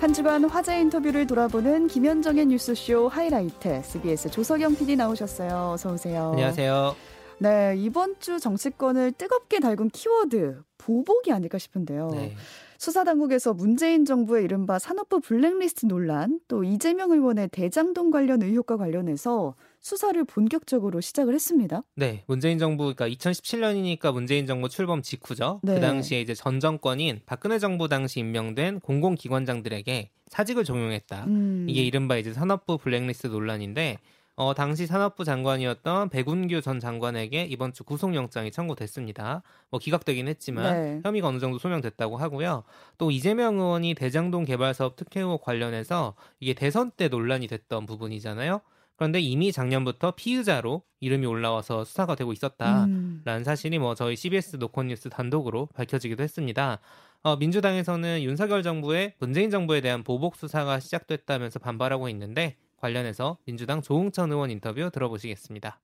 한 0.00 0.12
주간 0.12 0.44
화제 0.44 0.80
인터뷰를 0.80 1.26
돌아보는 1.26 1.88
김현정의 1.88 2.46
뉴스쇼 2.46 3.08
하이라이트 3.08 3.66
SBS 3.66 4.30
조석영 4.30 4.76
PD 4.76 4.94
나오셨어요. 4.94 5.72
어서 5.72 5.92
오세요. 5.92 6.30
안녕하세요. 6.34 6.94
네, 7.38 7.74
이번 7.76 8.14
주 8.20 8.38
정치권을 8.38 9.10
뜨겁게 9.12 9.58
달군 9.58 9.88
키워드 9.88 10.62
보복이 10.78 11.32
아닐까 11.32 11.58
싶은데요. 11.58 12.10
네. 12.10 12.36
수사당국에서 12.78 13.54
문재인 13.54 14.04
정부의 14.04 14.44
이른바 14.44 14.78
산업부 14.78 15.18
블랙리스트 15.18 15.86
논란, 15.86 16.38
또 16.46 16.62
이재명 16.62 17.10
의원의 17.10 17.48
대장동 17.48 18.12
관련 18.12 18.40
의혹과 18.40 18.76
관련해서 18.76 19.56
수사를 19.88 20.22
본격적으로 20.24 21.00
시작을 21.00 21.34
했습니다. 21.34 21.82
네, 21.96 22.22
문재인 22.26 22.58
정부 22.58 22.94
그러니까 22.94 23.08
2017년이니까 23.08 24.12
문재인 24.12 24.46
정부 24.46 24.68
출범 24.68 25.00
직후죠. 25.00 25.60
그 25.62 25.66
네. 25.66 25.74
그 25.76 25.80
당시에 25.80 26.20
이제 26.20 26.34
전 26.34 26.60
정권인 26.60 27.22
박근혜 27.24 27.58
정부 27.58 27.88
당시 27.88 28.20
임명된 28.20 28.80
공공기관장들에게 28.80 30.10
사직을 30.26 30.64
종용했다. 30.64 31.24
음. 31.24 31.66
이게 31.70 31.82
이른바 31.82 32.18
이제 32.18 32.34
산업부 32.34 32.76
블랙리스트 32.76 33.28
논란인데 33.28 33.96
어, 34.36 34.52
당시 34.52 34.86
산업부 34.86 35.24
장관이었던 35.24 36.10
백운규 36.10 36.60
전 36.60 36.80
장관에게 36.80 37.44
이번 37.44 37.72
주 37.72 37.82
구속영장이 37.82 38.50
청구됐습니다. 38.50 39.42
뭐 39.70 39.80
기각되긴 39.80 40.28
했지만 40.28 40.74
네. 40.74 41.00
혐의가 41.02 41.28
어느 41.28 41.38
정도 41.38 41.58
소명됐다고 41.58 42.18
하고요. 42.18 42.62
또 42.98 43.10
이재명 43.10 43.58
의원이 43.58 43.94
대장동 43.94 44.44
개발 44.44 44.74
사업 44.74 44.96
특혜 44.96 45.20
의혹 45.20 45.42
관련해서 45.42 46.14
이게 46.40 46.52
대선 46.52 46.90
때 46.90 47.08
논란이 47.08 47.46
됐던 47.46 47.86
부분이잖아요. 47.86 48.60
그런데 48.98 49.20
이미 49.20 49.52
작년부터 49.52 50.10
피의자로 50.16 50.82
이름이 50.98 51.24
올라와서 51.24 51.84
수사가 51.84 52.16
되고 52.16 52.32
있었다라는 52.32 53.22
음. 53.26 53.44
사실이 53.44 53.78
뭐 53.78 53.94
저희 53.94 54.16
CBS 54.16 54.56
노컷뉴스 54.56 55.08
단독으로 55.08 55.66
밝혀지기도 55.66 56.24
했습니다. 56.24 56.80
어, 57.22 57.36
민주당에서는 57.36 58.22
윤석열 58.24 58.64
정부의 58.64 59.14
문재인 59.20 59.50
정부에 59.50 59.80
대한 59.80 60.02
보복 60.02 60.34
수사가 60.34 60.80
시작됐다면서 60.80 61.60
반발하고 61.60 62.08
있는데 62.08 62.56
관련해서 62.76 63.38
민주당 63.44 63.82
조홍천 63.82 64.32
의원 64.32 64.50
인터뷰 64.50 64.90
들어보시겠습니다. 64.92 65.80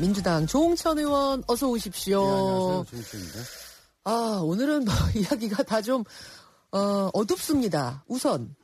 민주당 0.00 0.46
조홍천 0.46 0.98
의원 0.98 1.42
어서 1.46 1.68
오십시오. 1.68 2.22
네, 2.22 2.30
안녕하세요. 2.30 2.84
조홍천입니다. 2.84 3.38
아, 4.04 4.40
오늘은 4.42 4.86
뭐 4.86 4.94
이야기가 5.14 5.64
다좀 5.64 6.02
어, 6.70 7.10
어둡습니다. 7.12 8.04
우선 8.08 8.56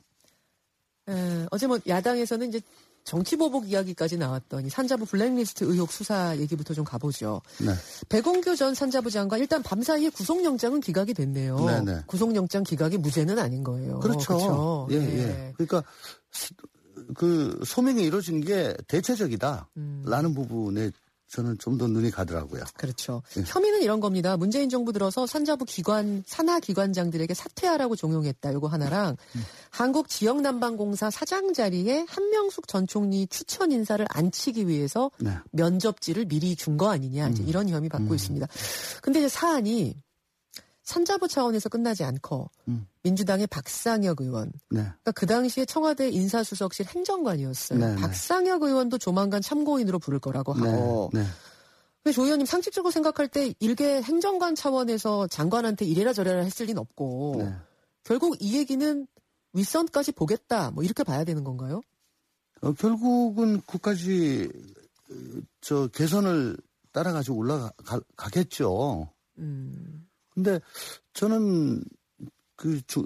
에, 1.07 1.45
어제 1.51 1.67
뭐 1.67 1.77
야당에서는 1.87 2.49
이제 2.49 2.61
정치보복 3.03 3.69
이야기까지 3.69 4.17
나왔더니 4.17 4.69
산자부 4.69 5.05
블랙리스트 5.05 5.63
의혹 5.63 5.91
수사 5.91 6.37
얘기부터 6.37 6.73
좀 6.73 6.83
가보죠. 6.83 7.41
네. 7.59 7.73
백원교 8.09 8.55
전 8.55 8.73
산자부 8.73 9.09
장관 9.09 9.39
일단 9.39 9.63
밤사이에 9.63 10.09
구속영장은 10.09 10.81
기각이 10.81 11.13
됐네요. 11.13 11.57
네네. 11.65 12.03
구속영장 12.07 12.63
기각이 12.63 12.97
무죄는 12.97 13.39
아닌 13.39 13.63
거예요. 13.63 13.99
그렇죠. 13.99 14.27
그렇죠? 14.27 14.87
예, 14.91 14.99
네. 14.99 15.17
예. 15.17 15.53
그러니까 15.57 15.83
그 17.15 17.59
소명이 17.65 18.03
이루어진 18.03 18.41
게 18.41 18.75
대체적이다라는 18.87 19.65
음. 19.77 20.33
부분에 20.33 20.91
저는 21.29 21.57
좀 21.59 21.77
더 21.77 21.87
눈이 21.87 22.11
가더라고요. 22.11 22.63
그렇죠. 22.75 23.21
예. 23.37 23.43
혐의는 23.45 23.81
이런 23.81 23.99
겁니다. 23.99 24.35
문재인 24.35 24.67
정부 24.69 24.91
들어서 24.91 25.25
산자부 25.25 25.65
기관 25.65 26.23
산하 26.27 26.59
기관장들에게 26.59 27.33
사퇴하라고 27.33 27.95
종용했다. 27.95 28.51
요거 28.53 28.67
하나랑 28.67 29.15
음. 29.35 29.41
한국 29.69 30.09
지역 30.09 30.41
난방공사 30.41 31.09
사장 31.09 31.53
자리에 31.53 32.05
한명숙 32.09 32.67
전 32.67 32.87
총리 32.87 33.27
추천 33.27 33.71
인사를 33.71 34.05
안치기 34.09 34.67
위해서 34.67 35.11
네. 35.19 35.31
면접지를 35.51 36.25
미리 36.25 36.55
준 36.55 36.77
거 36.77 36.89
아니냐. 36.89 37.27
음. 37.27 37.35
이런 37.47 37.69
혐의 37.69 37.89
받고 37.89 38.09
음. 38.09 38.15
있습니다. 38.15 38.47
근데 39.01 39.19
이제 39.19 39.29
사안이 39.29 39.95
산자부 40.89 41.27
차원에서 41.27 41.69
끝나지 41.69 42.03
않고 42.03 42.49
음. 42.67 42.87
민주당의 43.03 43.45
박상혁 43.45 44.21
의원, 44.21 44.51
네. 44.71 44.81
그러니까 44.81 45.11
그 45.11 45.27
당시에 45.27 45.65
청와대 45.65 46.09
인사수석실 46.09 46.87
행정관이었어요. 46.87 47.79
네, 47.79 47.93
네. 47.93 48.01
박상혁 48.01 48.63
의원도 48.63 48.97
조만간 48.97 49.39
참고인으로 49.39 49.99
부를 49.99 50.19
거라고 50.19 50.55
네, 50.55 50.67
하고. 50.67 51.11
네. 51.13 51.23
조 52.11 52.23
의원님 52.23 52.47
상식적으로 52.47 52.89
생각할 52.89 53.27
때 53.27 53.53
일개 53.59 54.01
행정관 54.01 54.55
차원에서 54.55 55.27
장관한테 55.27 55.85
이래라 55.85 56.11
저래라 56.11 56.41
했을 56.41 56.65
리는 56.65 56.81
없고 56.81 57.35
네. 57.37 57.53
결국 58.03 58.35
이 58.39 58.57
얘기는 58.57 59.05
윗선까지 59.53 60.13
보겠다 60.13 60.71
뭐 60.71 60.83
이렇게 60.83 61.03
봐야 61.03 61.23
되는 61.23 61.43
건가요? 61.43 61.81
어, 62.61 62.73
결국은 62.73 63.61
그까지 63.67 64.49
저 65.61 65.87
개선을 65.89 66.57
따라가지고 66.91 67.37
올라가겠죠. 67.37 69.13
음. 69.37 69.88
근데 70.43 70.59
저는 71.13 71.83
그 72.55 72.81
주, 72.87 73.05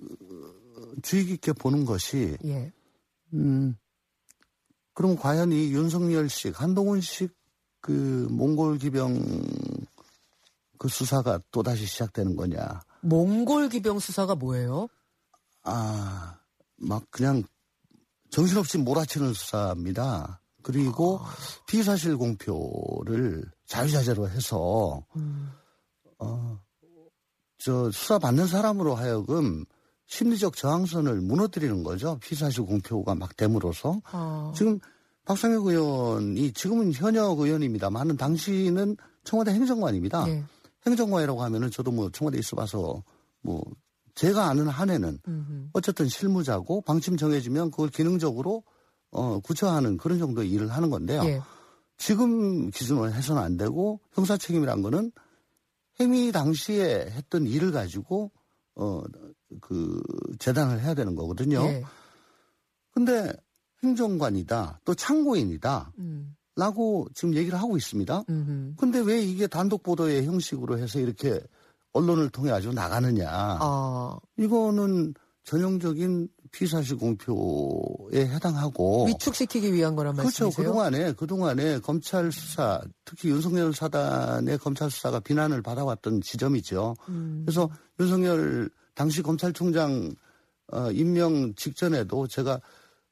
주의 1.02 1.26
깊게 1.26 1.54
보는 1.54 1.86
것이 1.86 2.38
예. 2.46 2.72
음 3.34 3.76
그럼 4.94 5.16
과연 5.16 5.52
이 5.52 5.74
윤석열식 5.74 6.62
한동훈식 6.62 7.34
그 7.82 8.28
몽골 8.30 8.78
기병 8.78 9.20
그 10.78 10.88
수사가 10.88 11.40
또 11.52 11.64
다시 11.64 11.86
시작되는 11.86 12.36
거냐? 12.36 12.82
몽골 13.02 13.70
기병 13.70 14.00
수사가 14.00 14.36
뭐예요? 14.36 14.88
아, 15.64 16.38
막 16.76 17.04
그냥 17.10 17.44
정신없이 18.30 18.78
몰아치는 18.78 19.34
수사입니다. 19.34 20.42
그리고 20.62 21.20
아... 21.22 21.36
피사실 21.68 22.18
공표를 22.18 23.50
자유자재로 23.66 24.30
해서 24.30 25.06
음. 25.16 25.52
어, 26.20 26.63
저 27.64 27.90
수사 27.92 28.20
받는 28.20 28.46
사람으로 28.46 28.94
하여금 28.94 29.64
심리적 30.06 30.58
저항선을 30.58 31.22
무너뜨리는 31.22 31.82
거죠. 31.84 32.20
피사실 32.22 32.66
공표가 32.66 33.16
막 33.16 33.38
됨으로써. 33.38 34.02
어. 34.12 34.52
지금 34.54 34.80
박상혁 35.24 35.68
의원이 35.68 36.52
지금은 36.52 36.92
현역 36.92 37.40
의원입니다만은 37.40 38.18
당시는 38.18 38.98
청와대 39.24 39.54
행정관입니다. 39.54 40.26
네. 40.26 40.44
행정관이라고 40.86 41.42
하면은 41.42 41.72
저도 41.72 41.92
뭐 41.92 42.10
청와대 42.10 42.38
있어봐서 42.38 43.02
뭐 43.42 43.64
제가 44.16 44.50
아는 44.50 44.68
한에는 44.68 45.20
음흠. 45.26 45.70
어쨌든 45.72 46.10
실무자고 46.10 46.82
방침 46.82 47.16
정해지면 47.16 47.72
그걸 47.72 47.88
기능적으로 47.88 48.64
어 49.10 49.40
구처하는 49.40 49.96
그런 49.96 50.20
정도의 50.20 50.52
일을 50.52 50.70
하는 50.70 50.90
건데요. 50.90 51.24
네. 51.24 51.42
지금 51.96 52.70
기준으로 52.72 53.10
해서는 53.14 53.42
안 53.42 53.56
되고 53.56 54.02
형사 54.12 54.36
책임이란 54.36 54.82
거는 54.82 55.14
행위 56.00 56.32
당시에 56.32 57.12
했던 57.12 57.46
일을 57.46 57.72
가지고 57.72 58.32
어 58.76 59.04
그 59.62 60.02
재단을 60.40 60.82
해야 60.82 60.94
되는 60.94 61.16
거거든요. 61.16 61.64
네. 61.64 61.84
근데 62.92 63.34
행정관이다 63.84 64.82
또 64.86 64.94
참고인이다. 64.96 65.94
음. 66.00 66.36
라고 66.56 67.08
지금 67.16 67.34
얘기를 67.34 67.60
하고 67.60 67.78
있습니다. 67.78 68.26
음흠. 68.30 68.76
근데 68.78 69.00
왜 69.00 69.20
이게 69.20 69.48
단독 69.48 69.82
보도의 69.82 70.26
형식으로 70.26 70.78
해서 70.78 71.00
이렇게 71.00 71.40
언론을 71.94 72.30
통해 72.30 72.52
아주 72.52 72.72
나가느냐. 72.72 73.28
아. 73.28 74.18
이거는 74.38 75.16
전형적인 75.44 76.30
피사실 76.54 76.98
공표에 76.98 78.28
해당하고 78.28 79.08
위축시키기 79.08 79.74
위한 79.74 79.96
거란 79.96 80.16
말씀이세요? 80.16 80.50
그렇죠. 80.52 80.62
그동안에 80.62 81.14
그동안에 81.14 81.80
검찰 81.80 82.32
수사 82.32 82.80
특히 83.04 83.30
윤석열 83.30 83.74
사단의 83.74 84.60
검찰 84.60 84.90
수사가 84.90 85.20
비난을 85.20 85.64
받아왔던 85.64 86.22
지점이죠. 86.22 86.96
음. 87.10 87.42
그래서 87.46 87.70
윤석열 88.00 88.70
당시 88.94 89.24
검찰총장 89.24 90.14
어, 90.72 90.92
임명 90.92 91.54
직전에도 91.56 92.28
제가 92.28 92.62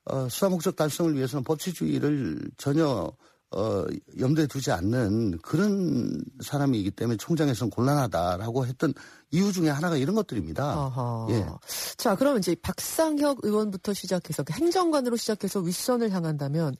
어, 0.06 0.30
수사 0.30 0.48
목적 0.48 0.76
달성을 0.76 1.16
위해서는 1.16 1.44
법치주의를 1.44 2.52
전혀 2.58 3.12
어, 3.54 3.86
염두에 4.18 4.48
두지 4.48 4.72
않는 4.72 5.40
그런 5.40 6.24
사람이기 6.42 6.92
때문에 6.92 7.18
총장에서는 7.18 7.70
gon란하다라고 7.70 8.66
했던 8.66 8.94
이유 9.32 9.52
중에 9.52 9.70
하나가 9.70 9.98
이런 9.98 10.16
것들입니다. 10.16 10.64
아하. 10.64 11.28
예. 11.32 11.46
자, 11.98 12.16
그러면 12.16 12.40
이제 12.40 12.56
박상혁 12.56 13.40
의원부터 13.44 13.94
시작해서 13.94 14.44
그 14.44 14.54
행정관으로 14.54 15.18
시작해서 15.18 15.60
윗선을 15.60 16.12
향한다면 16.12 16.76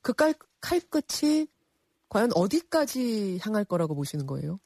그 0.00 0.14
칼, 0.14 0.34
칼끝이 0.62 1.46
과연 2.08 2.30
어디까지 2.34 3.40
향할 3.42 3.64
거라고 3.64 3.94
보시는 3.94 4.26
거예요? 4.26 4.58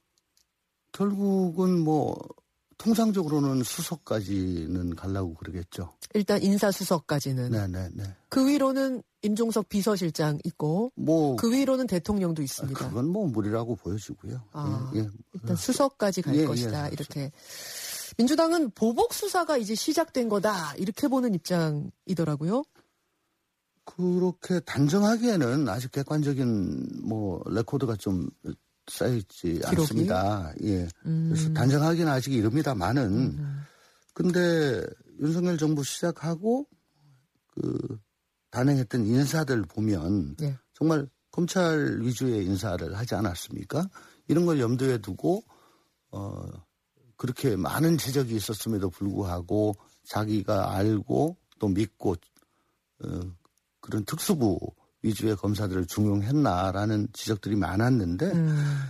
결국은 0.92 1.80
뭐 1.80 2.16
통상적으로는 2.78 3.64
수석까지는 3.64 4.94
가려고 4.94 5.34
그러겠죠. 5.34 5.94
일단 6.14 6.42
인사수석까지는. 6.42 7.50
네네네. 7.50 7.88
네, 7.94 8.02
네. 8.04 8.16
그 8.28 8.46
위로는 8.46 9.02
임종석 9.22 9.68
비서실장 9.68 10.38
있고, 10.44 10.92
뭐, 10.94 11.34
그 11.36 11.52
위로는 11.52 11.88
대통령도 11.88 12.40
있습니다. 12.40 12.84
아, 12.84 12.88
그건 12.88 13.08
뭐 13.08 13.26
무리라고 13.26 13.74
보여지고요. 13.74 14.42
아, 14.52 14.92
예, 14.94 15.00
예. 15.00 15.08
일단 15.32 15.56
수석까지 15.56 16.22
갈 16.22 16.36
예, 16.36 16.40
예 16.40 16.44
것이다. 16.46 16.86
예, 16.86 16.92
이렇게. 16.92 17.32
민주당은 18.16 18.70
보복 18.70 19.12
수사가 19.12 19.58
이제 19.58 19.74
시작된 19.74 20.28
거다. 20.28 20.74
이렇게 20.76 21.08
보는 21.08 21.34
입장이더라고요. 21.34 22.62
그렇게 23.84 24.60
단정하기에는 24.60 25.68
아직 25.68 25.90
객관적인 25.92 27.02
뭐 27.04 27.42
레코드가 27.46 27.96
좀 27.96 28.28
쌓여있지 28.90 29.60
않습니다. 29.64 30.52
예. 30.62 30.88
음. 31.06 31.30
그래서 31.30 31.52
단정하기는 31.52 32.10
아직 32.10 32.32
이릅니다만은 32.32 33.12
음. 33.12 33.62
근데 34.14 34.82
윤석열 35.20 35.58
정부 35.58 35.84
시작하고 35.84 36.66
그 37.48 37.98
단행했던 38.50 39.06
인사들 39.06 39.62
보면 39.62 40.36
네. 40.36 40.56
정말 40.74 41.08
검찰 41.30 42.00
위주의 42.00 42.44
인사를 42.44 42.96
하지 42.96 43.14
않았습니까? 43.14 43.88
이런 44.26 44.46
걸 44.46 44.60
염두에 44.60 44.98
두고 44.98 45.42
어 46.10 46.46
그렇게 47.16 47.56
많은 47.56 47.98
지적이 47.98 48.36
있었음에도 48.36 48.90
불구하고 48.90 49.74
자기가 50.04 50.74
알고 50.74 51.36
또 51.58 51.68
믿고 51.68 52.16
어, 53.04 53.20
그런 53.80 54.04
특수부 54.04 54.58
위주의 55.02 55.36
검사들을 55.36 55.86
중용했나라는 55.86 57.08
지적들이 57.12 57.56
많았는데 57.56 58.26
음. 58.32 58.84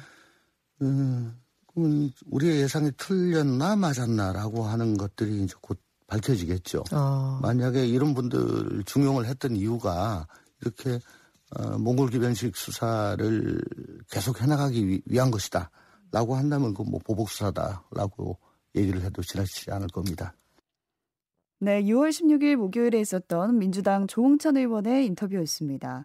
음, 0.83 2.13
우리의 2.31 2.63
예상이 2.63 2.91
틀렸나 2.97 3.77
맞았나라고 3.77 4.65
하는 4.65 4.97
것들이 4.97 5.45
이제 5.45 5.55
곧 5.61 5.79
밝혀지겠죠. 6.07 6.85
어. 6.93 7.39
만약에 7.43 7.87
이런 7.87 8.15
분들 8.15 8.85
중용을 8.85 9.27
했던 9.27 9.55
이유가 9.55 10.27
이렇게 10.61 10.99
어, 11.57 11.79
몽골 11.79 12.11
기변식 12.11 12.57
수사를 12.57 13.61
계속 14.11 14.41
해나가기 14.41 15.03
위, 15.07 15.19
한 15.19 15.31
것이다. 15.31 15.71
라고 16.11 16.37
한다면 16.37 16.73
그 16.75 16.83
뭐 16.83 16.99
보복 17.05 17.29
수사다라고 17.31 18.39
얘기를 18.75 19.03
해도 19.03 19.23
지나치지 19.23 19.71
않을 19.71 19.89
겁니다. 19.89 20.35
네, 21.61 21.83
6월 21.83 22.11
16일 22.11 22.57
목요일에 22.57 23.01
있었던 23.01 23.59
민주당 23.59 24.07
조홍천 24.07 24.57
의원의 24.57 25.07
인터뷰였습니다. 25.07 26.05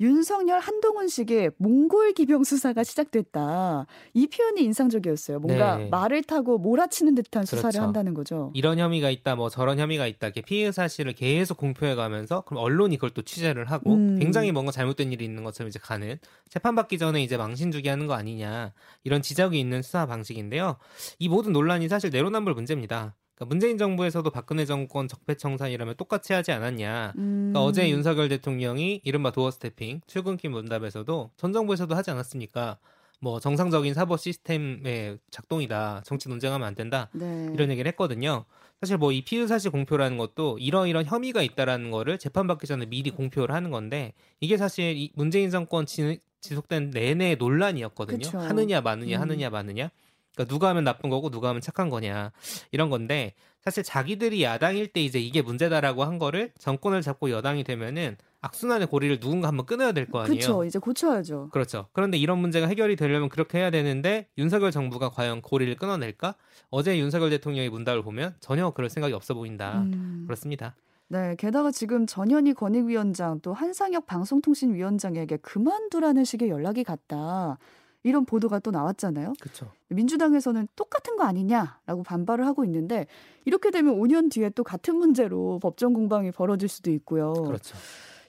윤석열 0.00 0.60
한동훈식의 0.60 1.50
몽골 1.58 2.14
기병 2.14 2.42
수사가 2.42 2.82
시작됐다. 2.82 3.86
이 4.14 4.26
표현이 4.28 4.62
인상적이었어요. 4.62 5.40
뭔가 5.40 5.76
네. 5.76 5.88
말을 5.90 6.22
타고 6.22 6.56
몰아치는 6.58 7.14
듯한 7.14 7.44
수사를 7.44 7.72
그렇죠. 7.72 7.82
한다는 7.82 8.14
거죠. 8.14 8.50
이런 8.54 8.78
혐의가 8.78 9.10
있다, 9.10 9.36
뭐 9.36 9.50
저런 9.50 9.78
혐의가 9.78 10.06
있다, 10.06 10.28
이렇게 10.28 10.40
피해 10.40 10.72
사실을 10.72 11.12
계속 11.12 11.58
공표해가면서 11.58 12.40
그럼 12.46 12.62
언론이 12.64 12.96
그걸 12.96 13.10
또 13.10 13.20
취재를 13.20 13.70
하고 13.70 13.94
음. 13.94 14.18
굉장히 14.18 14.52
뭔가 14.52 14.72
잘못된 14.72 15.12
일이 15.12 15.24
있는 15.24 15.44
것처럼 15.44 15.68
이제 15.68 15.78
가는 15.78 16.18
재판 16.48 16.74
받기 16.74 16.96
전에 16.96 17.22
이제 17.22 17.36
망신주기 17.36 17.88
하는 17.88 18.06
거 18.06 18.14
아니냐 18.14 18.72
이런 19.04 19.20
지적이 19.20 19.60
있는 19.60 19.82
수사 19.82 20.06
방식인데요. 20.06 20.78
이 21.18 21.28
모든 21.28 21.52
논란이 21.52 21.88
사실 21.88 22.08
내로남불 22.08 22.54
문제입니다. 22.54 23.14
그러니까 23.40 23.46
문재인 23.46 23.78
정부에서도 23.78 24.28
박근혜 24.30 24.66
정권 24.66 25.08
적폐청산이라면 25.08 25.96
똑같이 25.96 26.34
하지 26.34 26.52
않았냐. 26.52 27.12
그러니까 27.14 27.18
음. 27.18 27.50
그러니까 27.52 27.62
어제 27.64 27.88
윤석열 27.88 28.28
대통령이 28.28 29.00
이른바 29.02 29.32
도어 29.32 29.50
스태핑 29.50 30.02
출근길 30.06 30.50
문답에서도 30.50 31.30
전 31.36 31.52
정부에서도 31.52 31.94
하지 31.94 32.10
않았습니까? 32.10 32.78
뭐 33.22 33.40
정상적인 33.40 33.94
사법 33.94 34.20
시스템의 34.20 35.18
작동이다. 35.30 36.02
정치 36.04 36.28
논쟁하면 36.28 36.66
안 36.66 36.74
된다. 36.74 37.08
네. 37.12 37.50
이런 37.54 37.70
얘기를 37.70 37.88
했거든요. 37.88 38.44
사실 38.80 38.96
뭐 38.96 39.12
이 39.12 39.22
피의 39.22 39.46
사실 39.48 39.70
공표라는 39.70 40.16
것도 40.18 40.58
이러이런 40.58 41.04
혐의가 41.04 41.42
있다라는 41.42 41.90
거를 41.90 42.18
재판받기 42.18 42.66
전에 42.66 42.86
미리 42.86 43.10
공표를 43.10 43.54
하는 43.54 43.70
건데 43.70 44.12
이게 44.40 44.56
사실 44.58 44.96
이 44.96 45.12
문재인 45.14 45.50
정권 45.50 45.86
지, 45.86 46.20
지속된 46.40 46.90
내내 46.90 47.36
논란이었거든요. 47.36 48.18
그쵸. 48.18 48.38
하느냐 48.38 48.80
마느냐 48.82 49.16
음. 49.18 49.20
하느냐 49.22 49.50
마느냐. 49.50 49.90
그러니까 50.34 50.52
누가 50.52 50.68
하면 50.68 50.84
나쁜 50.84 51.10
거고 51.10 51.30
누가 51.30 51.48
하면 51.50 51.60
착한 51.60 51.90
거냐 51.90 52.32
이런 52.70 52.90
건데 52.90 53.34
사실 53.60 53.82
자기들이 53.82 54.42
야당일 54.42 54.88
때 54.88 55.02
이제 55.02 55.18
이게 55.18 55.42
문제다라고 55.42 56.04
한 56.04 56.18
거를 56.18 56.52
정권을 56.58 57.02
잡고 57.02 57.30
여당이 57.30 57.64
되면은 57.64 58.16
악순환의 58.42 58.86
고리를 58.86 59.20
누군가 59.20 59.48
한번 59.48 59.66
끊어야 59.66 59.92
될 59.92 60.06
거 60.06 60.20
아니에요. 60.20 60.38
그렇죠. 60.40 60.64
이제 60.64 60.78
고쳐야죠. 60.78 61.50
그렇죠. 61.52 61.88
그런데 61.92 62.16
이런 62.16 62.38
문제가 62.38 62.66
해결이 62.68 62.96
되려면 62.96 63.28
그렇게 63.28 63.58
해야 63.58 63.70
되는데 63.70 64.28
윤석열 64.38 64.70
정부가 64.70 65.10
과연 65.10 65.42
고리를 65.42 65.76
끊어낼까? 65.76 66.34
어제 66.70 66.98
윤석열 66.98 67.28
대통령의 67.28 67.68
문답을 67.68 68.02
보면 68.02 68.34
전혀 68.40 68.70
그럴 68.70 68.88
생각이 68.88 69.12
없어 69.12 69.34
보인다. 69.34 69.82
음. 69.82 70.22
그렇습니다. 70.26 70.74
네, 71.08 71.34
게다가 71.38 71.70
지금 71.70 72.06
전현희 72.06 72.54
권익위원장 72.54 73.40
또 73.40 73.52
한상혁 73.52 74.06
방송통신위원장에게 74.06 75.36
그만두라는 75.38 76.24
식의 76.24 76.48
연락이 76.48 76.82
갔다. 76.84 77.58
이런 78.02 78.24
보도가 78.24 78.60
또 78.60 78.70
나왔잖아요. 78.70 79.34
그렇죠. 79.40 79.70
민주당에서는 79.88 80.68
똑같은 80.76 81.16
거 81.16 81.24
아니냐라고 81.24 82.02
반발을 82.02 82.46
하고 82.46 82.64
있는데 82.64 83.06
이렇게 83.44 83.70
되면 83.70 83.94
5년 83.96 84.30
뒤에 84.30 84.50
또 84.50 84.64
같은 84.64 84.96
문제로 84.96 85.58
법정 85.58 85.92
공방이 85.92 86.30
벌어질 86.30 86.68
수도 86.68 86.90
있고요. 86.90 87.32
그렇죠. 87.32 87.76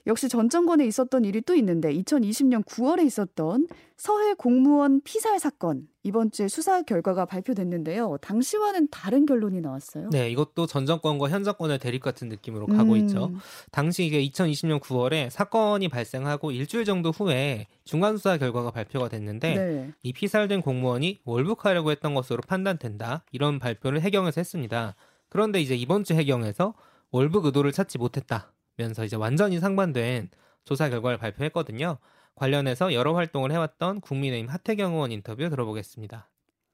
역시 0.06 0.28
전 0.28 0.48
정권에 0.48 0.84
있었던 0.86 1.24
일이 1.24 1.40
또 1.42 1.54
있는데 1.54 1.92
2020년 1.94 2.64
9월에 2.64 3.06
있었던 3.06 3.68
서해 3.96 4.34
공무원 4.34 5.00
피살 5.02 5.38
사건 5.38 5.86
이번 6.02 6.32
주에 6.32 6.48
수사 6.48 6.82
결과가 6.82 7.24
발표됐는데요. 7.24 8.18
당시와는 8.20 8.88
다른 8.90 9.26
결론이 9.26 9.60
나왔어요. 9.60 10.10
네, 10.10 10.28
이것도 10.30 10.66
전 10.66 10.86
정권과 10.86 11.28
현 11.28 11.44
정권의 11.44 11.78
대립 11.78 12.02
같은 12.02 12.28
느낌으로 12.28 12.66
가고 12.66 12.94
음. 12.94 12.96
있죠. 12.98 13.30
당시 13.70 14.04
이게 14.04 14.20
2020년 14.26 14.80
9월에 14.80 15.30
사건이 15.30 15.88
발생하고 15.88 16.50
일주일 16.50 16.84
정도 16.84 17.10
후에 17.12 17.68
중간 17.84 18.16
수사 18.16 18.36
결과가 18.38 18.72
발표가 18.72 19.08
됐는데 19.08 19.54
네. 19.54 19.90
이 20.02 20.12
피살된 20.12 20.62
공무원이 20.62 21.20
월북하려고 21.24 21.92
했던 21.92 22.14
것으로 22.14 22.40
판단된다. 22.48 23.24
이런 23.30 23.60
발표를 23.60 24.00
해경에서 24.00 24.40
했습니다. 24.40 24.96
그런데 25.28 25.60
이제 25.60 25.76
이번 25.76 26.02
주 26.02 26.14
해경에서 26.14 26.74
월북 27.12 27.44
의도를 27.46 27.70
찾지 27.70 27.98
못했다. 27.98 28.51
면서 28.76 29.04
이제 29.04 29.16
완전히 29.16 29.60
상반된 29.60 30.30
조사 30.64 30.88
결과를 30.88 31.18
발표했거든요. 31.18 31.98
관련해서 32.34 32.94
여러 32.94 33.14
활동을 33.14 33.52
해왔던 33.52 34.00
국민의힘 34.00 34.48
하태경 34.48 34.94
의원 34.94 35.12
인터뷰 35.12 35.48
들어보겠습니다. 35.48 36.28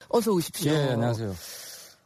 어서 0.08 0.32
오십시오. 0.32 0.72
예, 0.72 0.76
안녕하세요. 0.90 1.34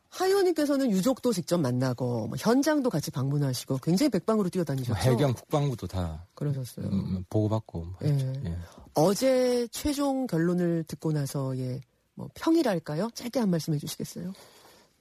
하 0.09 0.27
의원님께서는 0.27 0.91
유족도 0.91 1.33
직접 1.33 1.59
만나고 1.59 2.29
뭐 2.29 2.37
현장도 2.39 2.91
같이 2.91 3.11
방문하시고 3.11 3.79
굉장히 3.79 4.11
백방으로 4.11 4.51
뛰어다니셨죠. 4.51 4.93
뭐 4.93 5.13
해경 5.13 5.33
국방부도 5.33 5.87
다 5.87 6.27
그러셨어요. 6.35 6.87
음, 6.87 6.93
음 6.93 7.25
보고받고 7.31 7.79
뭐 7.79 7.95
예. 8.05 8.43
예. 8.45 8.59
어제 8.95 9.67
최종 9.69 10.27
결론을 10.27 10.85
듣고 10.87 11.13
나서의 11.13 11.81
뭐 12.15 12.29
평이랄까요? 12.35 13.09
짧게 13.15 13.41
한 13.41 13.51
말씀 13.51 13.73
해주시겠어요? 13.73 14.33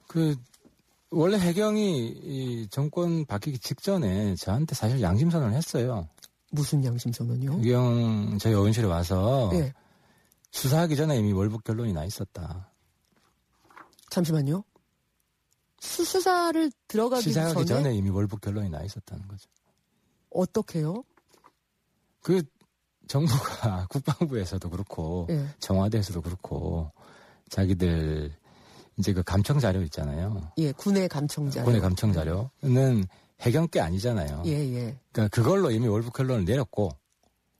그 0.06 0.34
원래 1.12 1.38
해경이 1.38 2.08
이 2.08 2.68
정권 2.70 3.26
바뀌기 3.26 3.58
직전에 3.58 4.34
저한테 4.36 4.74
사실 4.74 5.00
양심선언을 5.02 5.54
했어요. 5.54 6.08
무슨 6.50 6.84
양심선언이요? 6.84 7.60
해경 7.60 8.38
저희 8.38 8.54
의원실에 8.54 8.86
와서 8.86 9.50
네. 9.52 9.72
수사하기 10.50 10.96
전에 10.96 11.18
이미 11.18 11.32
월북 11.32 11.64
결론이 11.64 11.92
나 11.92 12.04
있었다. 12.04 12.70
잠시만요. 14.10 14.64
수, 15.80 16.04
수사를 16.04 16.70
들어가기 16.88 17.32
전에? 17.32 17.64
전에 17.64 17.94
이미 17.94 18.08
월북 18.08 18.40
결론이 18.40 18.70
나 18.70 18.82
있었다는 18.82 19.28
거죠. 19.28 19.48
어떻게요? 20.30 21.04
그 22.20 22.42
정부가 23.08 23.86
국방부에서도 23.90 24.70
그렇고 24.70 25.26
네. 25.28 25.46
청와대에서도 25.58 26.22
그렇고 26.22 26.90
자기들 27.50 28.32
이제 28.98 29.12
그 29.12 29.22
감청 29.22 29.58
자료 29.58 29.82
있잖아요. 29.82 30.52
예, 30.58 30.72
군의 30.72 31.08
감청 31.08 31.50
자료. 31.50 31.64
군의 31.64 31.80
감청 31.80 32.12
자료는 32.12 33.04
해경 33.40 33.68
게 33.68 33.80
아니잖아요. 33.80 34.42
예, 34.46 34.50
예. 34.50 34.96
그러니까 35.12 35.34
그걸로 35.34 35.70
이미 35.70 35.88
월북 35.88 36.12
결론을 36.14 36.44
내렸고. 36.44 36.90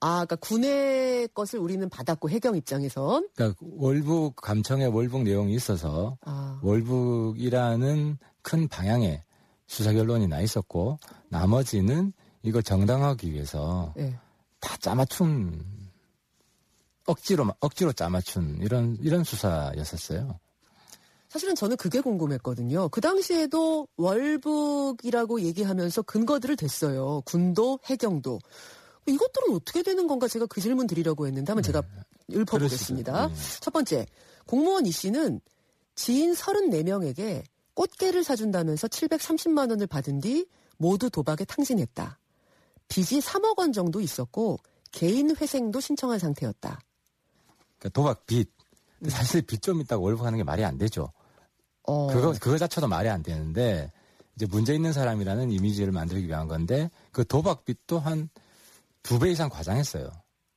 아, 0.00 0.24
그러니까 0.24 0.36
군의 0.36 1.28
것을 1.28 1.58
우리는 1.60 1.88
받았고 1.88 2.28
해경 2.28 2.56
입장에선. 2.56 3.28
그러니까 3.34 3.58
월북 3.60 4.36
감청에 4.36 4.86
월북 4.86 5.22
내용이 5.22 5.54
있어서 5.54 6.18
아. 6.22 6.58
월북이라는 6.62 8.18
큰 8.42 8.68
방향의 8.68 9.22
수사 9.66 9.92
결론이 9.92 10.26
나 10.28 10.40
있었고 10.40 10.98
나머지는 11.28 12.12
이거 12.42 12.60
정당하기 12.60 13.32
위해서 13.32 13.94
예. 13.98 14.18
다 14.60 14.76
짜맞춘 14.76 15.64
억지로 17.06 17.46
억지로 17.60 17.92
짜맞춘 17.92 18.58
이런 18.60 18.96
이런 19.00 19.24
수사였었어요. 19.24 20.38
사실은 21.32 21.54
저는 21.54 21.78
그게 21.78 22.02
궁금했거든요. 22.02 22.90
그 22.90 23.00
당시에도 23.00 23.88
월북이라고 23.96 25.40
얘기하면서 25.40 26.02
근거들을 26.02 26.56
댔어요. 26.56 27.22
군도, 27.24 27.78
해경도. 27.86 28.38
이것들은 29.06 29.54
어떻게 29.56 29.82
되는 29.82 30.06
건가 30.06 30.28
제가 30.28 30.44
그 30.44 30.60
질문 30.60 30.86
드리려고 30.86 31.26
했는데 31.26 31.50
한번 31.50 31.62
제가 31.62 31.80
네. 32.26 32.36
읊어보겠습니다. 32.36 33.28
네. 33.28 33.34
첫 33.60 33.72
번째, 33.72 34.04
공무원 34.46 34.84
이 34.84 34.92
씨는 34.92 35.40
지인 35.94 36.34
34명에게 36.34 37.44
꽃게를 37.72 38.24
사준다면서 38.24 38.88
730만 38.88 39.70
원을 39.70 39.86
받은 39.86 40.20
뒤 40.20 40.46
모두 40.76 41.08
도박에 41.08 41.46
탕진했다. 41.46 42.18
빚이 42.88 43.20
3억 43.20 43.58
원 43.58 43.72
정도 43.72 44.02
있었고 44.02 44.58
개인 44.90 45.34
회생도 45.34 45.80
신청한 45.80 46.18
상태였다. 46.18 46.78
그러니까 47.78 47.88
도박 47.94 48.26
빚. 48.26 48.52
사실 49.08 49.40
빚 49.40 49.62
좀 49.62 49.80
있다고 49.80 50.04
월북하는 50.04 50.36
게 50.36 50.44
말이 50.44 50.62
안 50.62 50.76
되죠. 50.76 51.10
어. 51.86 52.06
그거 52.08 52.32
그거 52.40 52.58
자체도 52.58 52.86
말이 52.88 53.08
안 53.08 53.22
되는데 53.22 53.90
이제 54.36 54.46
문제 54.46 54.74
있는 54.74 54.92
사람이라는 54.92 55.50
이미지를 55.50 55.92
만들기 55.92 56.26
위한 56.26 56.48
건데 56.48 56.90
그 57.12 57.24
도박빚도 57.26 57.98
한 57.98 58.28
두 59.02 59.18
배 59.18 59.30
이상 59.32 59.48
과장했어요. 59.48 60.08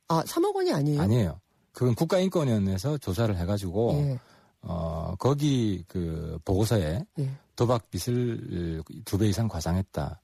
아, 0.08 0.22
3억 0.22 0.54
원이 0.54 0.72
아니에요? 0.72 1.00
아니에요. 1.02 1.40
그건 1.72 1.96
국가인권위원회에서 1.96 2.96
조사를 2.98 3.36
해가지고 3.36 3.92
예. 3.94 4.20
어 4.62 5.14
거기 5.18 5.84
그 5.88 6.38
보고서에 6.44 7.04
예. 7.18 7.30
도박 7.56 7.90
빚을 7.90 8.82
두 9.04 9.18
배 9.18 9.26
이상 9.26 9.48
과장했다라고 9.48 10.18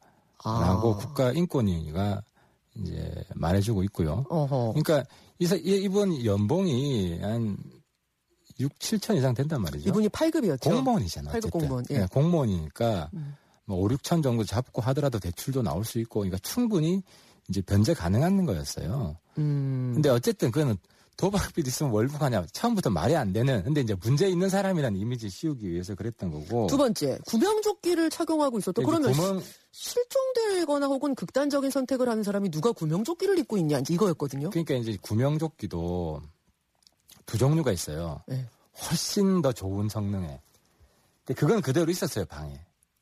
아. 0.44 0.96
국가인권위가 0.98 2.22
이제 2.76 3.24
말해주고 3.34 3.82
있고요. 3.84 4.24
어허. 4.30 4.72
그러니까 4.80 5.04
이, 5.40 5.46
이분 5.64 6.24
연봉이 6.24 7.18
한 7.20 7.56
6, 8.58 8.78
7천 8.78 9.16
이상 9.16 9.34
된단 9.34 9.62
말이죠. 9.62 9.88
이분이 9.88 10.08
8급이었죠. 10.08 10.62
공무원이잖아. 10.62 11.32
8급 11.32 11.50
공무원. 11.50 11.84
예. 11.90 11.98
네, 11.98 12.06
공무원이니까 12.06 13.10
음. 13.14 13.36
뭐 13.64 13.78
5, 13.78 13.88
6천 13.88 14.22
정도 14.22 14.44
잡고 14.44 14.82
하더라도 14.82 15.18
대출도 15.18 15.62
나올 15.62 15.84
수 15.84 15.98
있고, 15.98 16.20
그러니까 16.20 16.38
충분히 16.38 17.02
이제 17.48 17.60
변제 17.60 17.94
가능한 17.94 18.44
거였어요. 18.44 19.16
음. 19.38 19.92
근데 19.94 20.08
어쨌든 20.08 20.50
그거는 20.50 20.76
도박빚 21.16 21.66
있으면 21.66 21.92
월북하냐 21.92 22.46
처음부터 22.52 22.90
말이 22.90 23.14
안 23.14 23.32
되는 23.32 23.62
근데 23.62 23.80
이제 23.80 23.94
문제 23.94 24.28
있는 24.28 24.48
사람이라는 24.48 24.98
이미지 24.98 25.28
씌우기 25.28 25.70
위해서 25.70 25.94
그랬던 25.94 26.30
거고 26.30 26.66
두 26.68 26.76
번째 26.76 27.18
구명조끼를 27.26 28.10
착용하고 28.10 28.58
있었던 28.58 28.84
그러면 28.84 29.12
구명... 29.12 29.42
실종되거나 29.70 30.86
혹은 30.86 31.14
극단적인 31.14 31.70
선택을 31.70 32.08
하는 32.08 32.22
사람이 32.22 32.50
누가 32.50 32.72
구명조끼를 32.72 33.38
입고 33.38 33.56
있냐 33.58 33.82
이거였거든요. 33.88 34.50
그러니까 34.50 34.74
이제 34.74 34.96
구명조끼도 35.00 36.22
두 37.26 37.38
종류가 37.38 37.72
있어요. 37.72 38.22
네. 38.26 38.46
훨씬 38.80 39.42
더 39.42 39.52
좋은 39.52 39.88
성능에. 39.88 40.40
근데 41.24 41.38
그건 41.38 41.60
그대로 41.60 41.90
있었어요 41.90 42.24
방에. 42.24 42.58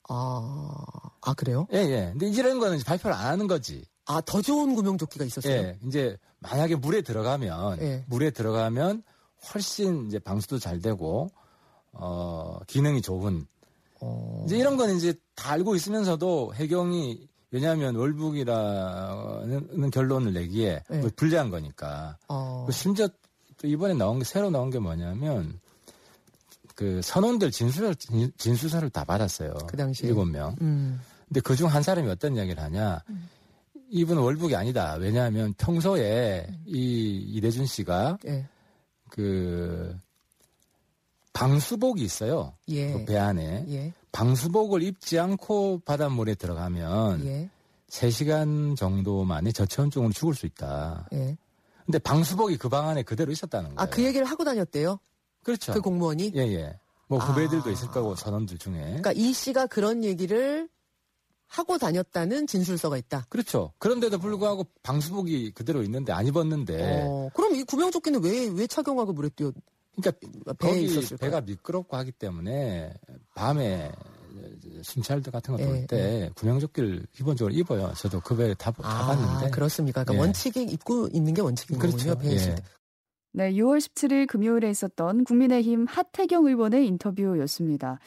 아, 0.08 0.84
아 1.22 1.34
그래요? 1.34 1.66
예, 1.72 1.78
예. 1.78 2.10
근데 2.12 2.28
이런 2.28 2.58
거는 2.58 2.80
발표를 2.80 3.16
안 3.16 3.26
하는 3.26 3.46
거지. 3.46 3.84
아, 4.06 4.20
더 4.20 4.42
좋은 4.42 4.74
구명조끼가 4.74 5.24
있었어요? 5.24 5.54
예. 5.54 5.78
이제 5.86 6.16
만약에 6.40 6.74
물에 6.76 7.02
들어가면, 7.02 7.80
예. 7.80 8.04
물에 8.08 8.30
들어가면 8.30 9.04
훨씬 9.52 10.06
이제 10.06 10.18
방수도 10.18 10.58
잘 10.58 10.80
되고, 10.80 11.30
어, 11.92 12.58
기능이 12.66 13.02
좋은. 13.02 13.46
어... 14.00 14.44
이제 14.46 14.56
이런 14.56 14.76
거는 14.76 14.96
이제 14.96 15.14
다 15.34 15.52
알고 15.52 15.74
있으면서도 15.76 16.54
해경이 16.54 17.28
왜냐하면 17.50 17.96
월북이라는 17.96 19.90
결론을 19.92 20.32
내기에 20.32 20.82
예. 20.90 21.00
불리한 21.16 21.50
거니까. 21.50 22.16
어... 22.28 22.64
그 22.66 22.72
심지어 22.72 23.08
또 23.60 23.66
이번에 23.68 23.94
나온 23.94 24.18
게 24.18 24.24
새로 24.24 24.50
나온 24.50 24.70
게 24.70 24.78
뭐냐면 24.78 25.60
그 26.74 27.00
선원들 27.02 27.50
진술 27.50 27.94
진술서를 28.38 28.90
다 28.90 29.04
받았어요. 29.04 29.52
그 29.68 29.76
당시 29.76 30.06
일곱 30.06 30.24
명. 30.24 30.56
음. 30.62 31.00
근데 31.28 31.40
그 31.40 31.54
중 31.54 31.66
한 31.68 31.82
사람이 31.82 32.08
어떤 32.08 32.36
이야기를 32.36 32.62
하냐? 32.62 33.02
음. 33.10 33.28
이분 33.90 34.18
월북이 34.18 34.54
아니다. 34.56 34.94
왜냐하면 34.94 35.52
평소에 35.58 36.46
음. 36.48 36.62
이 36.66 37.18
이대준 37.34 37.66
씨가 37.66 38.18
예. 38.26 38.46
그 39.10 39.94
방수복이 41.32 42.02
있어요. 42.02 42.54
예. 42.68 42.92
그 42.92 43.04
배 43.04 43.16
안에 43.18 43.64
예. 43.68 43.92
방수복을 44.12 44.82
입지 44.82 45.18
않고 45.18 45.82
바닷물에 45.84 46.34
들어가면 46.34 47.26
예. 47.26 47.50
3시간 47.88 48.76
정도 48.76 49.24
만에 49.24 49.52
저체온증으로 49.52 50.12
죽을 50.12 50.34
수 50.34 50.46
있다. 50.46 51.08
예. 51.80 51.84
근데 51.86 51.98
방수복이 51.98 52.56
그 52.58 52.68
방 52.68 52.88
안에 52.88 53.02
그대로 53.02 53.32
있었다는 53.32 53.74
거예요. 53.74 53.80
아, 53.80 53.86
그 53.86 54.04
얘기를 54.04 54.24
하고 54.26 54.44
다녔대요? 54.44 54.98
그렇죠. 55.42 55.72
그 55.72 55.80
공무원이? 55.80 56.32
예, 56.36 56.40
예. 56.42 56.78
뭐 57.08 57.18
후배들도 57.18 57.68
아. 57.68 57.72
있을 57.72 57.88
거고 57.88 58.14
선원들 58.14 58.58
중에. 58.58 58.80
그러니까 58.80 59.12
이 59.12 59.32
씨가 59.32 59.66
그런 59.66 60.04
얘기를 60.04 60.68
하고 61.48 61.78
다녔다는 61.78 62.46
진술서가 62.46 62.96
있다. 62.96 63.26
그렇죠. 63.28 63.72
그런데도 63.78 64.18
불구하고 64.18 64.66
방수복이 64.84 65.50
그대로 65.52 65.82
있는데 65.82 66.12
안 66.12 66.26
입었는데. 66.26 67.02
어, 67.04 67.28
그럼 67.34 67.56
이 67.56 67.64
구명조끼는 67.64 68.22
왜, 68.22 68.46
왜 68.48 68.66
착용하고 68.68 69.12
물에 69.12 69.30
뛰어? 69.30 69.50
그러니까 69.96 70.52
배에 70.54 70.82
있었을 70.82 71.16
배가 71.16 71.40
미끄럽고 71.40 71.96
하기 71.96 72.12
때문에 72.12 72.94
밤에 73.34 73.90
순찰들 74.82 75.32
같은 75.32 75.56
거 75.56 75.62
돌때 75.62 75.96
예, 75.96 76.22
예. 76.22 76.30
구명조끼를 76.34 77.06
기본적으로 77.12 77.54
입어요. 77.54 77.92
저도 77.96 78.20
그 78.20 78.36
배에 78.36 78.54
다, 78.54 78.72
아, 78.82 79.06
봤는데. 79.06 79.50
그렇습니까? 79.50 80.04
그러니까 80.04 80.14
예. 80.22 80.26
원칙이 80.26 80.62
입고 80.62 81.08
있는 81.12 81.34
게 81.34 81.42
원칙인 81.42 81.78
그렇죠. 81.78 81.96
거군요. 82.14 82.18
배에 82.18 82.36
때. 82.36 82.62
네, 83.32 83.52
6월 83.52 83.78
17일 83.78 84.26
금요일에 84.26 84.68
있었던 84.70 85.24
국민의힘 85.24 85.86
하태경 85.88 86.46
의원의 86.46 86.86
인터뷰였습니다. 86.88 87.98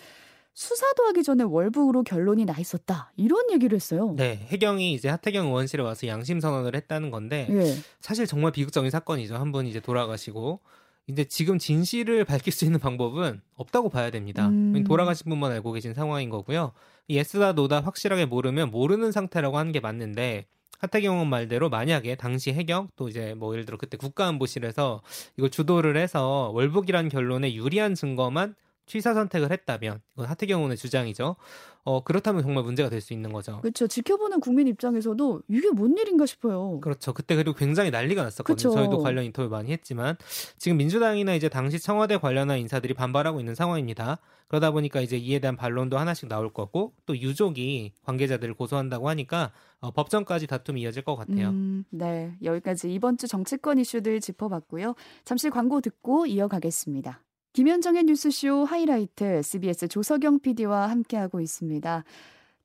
수사도 0.55 1.03
하기 1.05 1.23
전에 1.23 1.43
월북으로 1.43 2.03
결론이 2.03 2.45
나 2.45 2.55
있었다. 2.59 3.11
이런 3.15 3.49
얘기를 3.51 3.75
했어요. 3.75 4.13
네, 4.15 4.45
해경이 4.49 4.93
이제 4.93 5.09
하태경 5.09 5.47
의원실에 5.47 5.81
와서 5.81 6.05
양심 6.07 6.39
선언을 6.41 6.75
했다는 6.75 7.09
건데 7.09 7.47
예. 7.49 7.75
사실 8.01 8.27
정말 8.27 8.51
비극적인 8.51 8.91
사건이죠. 8.91 9.35
한 9.35 9.51
분 9.51 9.65
이제 9.65 9.79
돌아가시고 9.79 10.59
이제 11.07 11.25
지금 11.25 11.59
진실을 11.59 12.25
밝힐 12.25 12.53
수 12.53 12.65
있는 12.65 12.79
방법은 12.79 13.41
없다고 13.55 13.89
봐야 13.89 14.09
됩니다. 14.09 14.47
음. 14.47 14.83
돌아가신 14.83 15.29
분만 15.29 15.51
알고 15.51 15.71
계신 15.73 15.93
상황인 15.93 16.29
거고요. 16.29 16.71
예스다 17.09 17.53
노다 17.53 17.81
확실하게 17.81 18.25
모르면 18.25 18.71
모르는 18.71 19.11
상태라고 19.11 19.57
하는 19.57 19.71
게 19.71 19.79
맞는데 19.79 20.45
하태경 20.79 21.13
의원 21.13 21.29
말대로 21.29 21.69
만약에 21.69 22.15
당시 22.15 22.51
해경 22.51 22.89
또 22.95 23.07
이제 23.07 23.33
뭐 23.35 23.53
예를 23.53 23.65
들어 23.65 23.77
그때 23.77 23.97
국가안보실에서 23.97 25.01
이걸 25.37 25.49
주도를 25.49 25.95
해서 25.95 26.51
월북이란 26.53 27.09
결론에 27.09 27.53
유리한 27.53 27.95
증거만 27.95 28.55
취사 28.85 29.13
선택을 29.13 29.51
했다면 29.51 30.01
이건 30.13 30.25
하태경 30.25 30.59
의원의 30.59 30.77
주장이죠. 30.77 31.37
어 31.85 32.01
그렇다면 32.03 32.41
정말 32.43 32.63
문제가 32.63 32.89
될 32.89 33.01
수 33.01 33.11
있는 33.13 33.33
거죠. 33.33 33.59
그렇죠. 33.61 33.87
지켜보는 33.87 34.39
국민 34.39 34.67
입장에서도 34.67 35.41
이게 35.49 35.69
뭔 35.71 35.97
일인가 35.97 36.25
싶어요. 36.25 36.79
그렇죠. 36.79 37.13
그때 37.13 37.35
그리고 37.35 37.53
굉장히 37.53 37.91
난리가 37.91 38.23
났었거든요. 38.23 38.55
그쵸. 38.55 38.71
저희도 38.71 38.99
관련 38.99 39.25
인터뷰 39.25 39.49
많이 39.49 39.71
했지만 39.71 40.15
지금 40.57 40.77
민주당이나 40.77 41.33
이제 41.35 41.49
당시 41.49 41.79
청와대 41.79 42.17
관련한 42.17 42.59
인사들이 42.59 42.93
반발하고 42.93 43.39
있는 43.39 43.55
상황입니다. 43.55 44.19
그러다 44.47 44.71
보니까 44.71 45.01
이제 45.01 45.17
이에 45.17 45.39
대한 45.39 45.57
반론도 45.57 45.97
하나씩 45.97 46.29
나올 46.29 46.53
거고 46.53 46.93
또 47.05 47.17
유족이 47.17 47.93
관계자들을 48.03 48.53
고소한다고 48.53 49.09
하니까 49.09 49.51
어, 49.79 49.91
법정까지 49.91 50.47
다툼이 50.47 50.81
이어질 50.81 51.03
것 51.03 51.15
같아요. 51.15 51.49
음, 51.49 51.83
네. 51.89 52.33
여기까지 52.43 52.93
이번 52.93 53.17
주 53.17 53.27
정치권 53.27 53.79
이슈들 53.79 54.21
짚어봤고요. 54.21 54.93
잠시 55.25 55.49
광고 55.49 55.81
듣고 55.81 56.25
이어가겠습니다. 56.27 57.21
김현정의 57.53 58.05
뉴스쇼 58.05 58.65
하이라이트 58.65 59.23
SBS 59.23 59.87
조석영 59.87 60.39
PD와 60.39 60.89
함께하고 60.89 61.39
있습니다. 61.39 62.03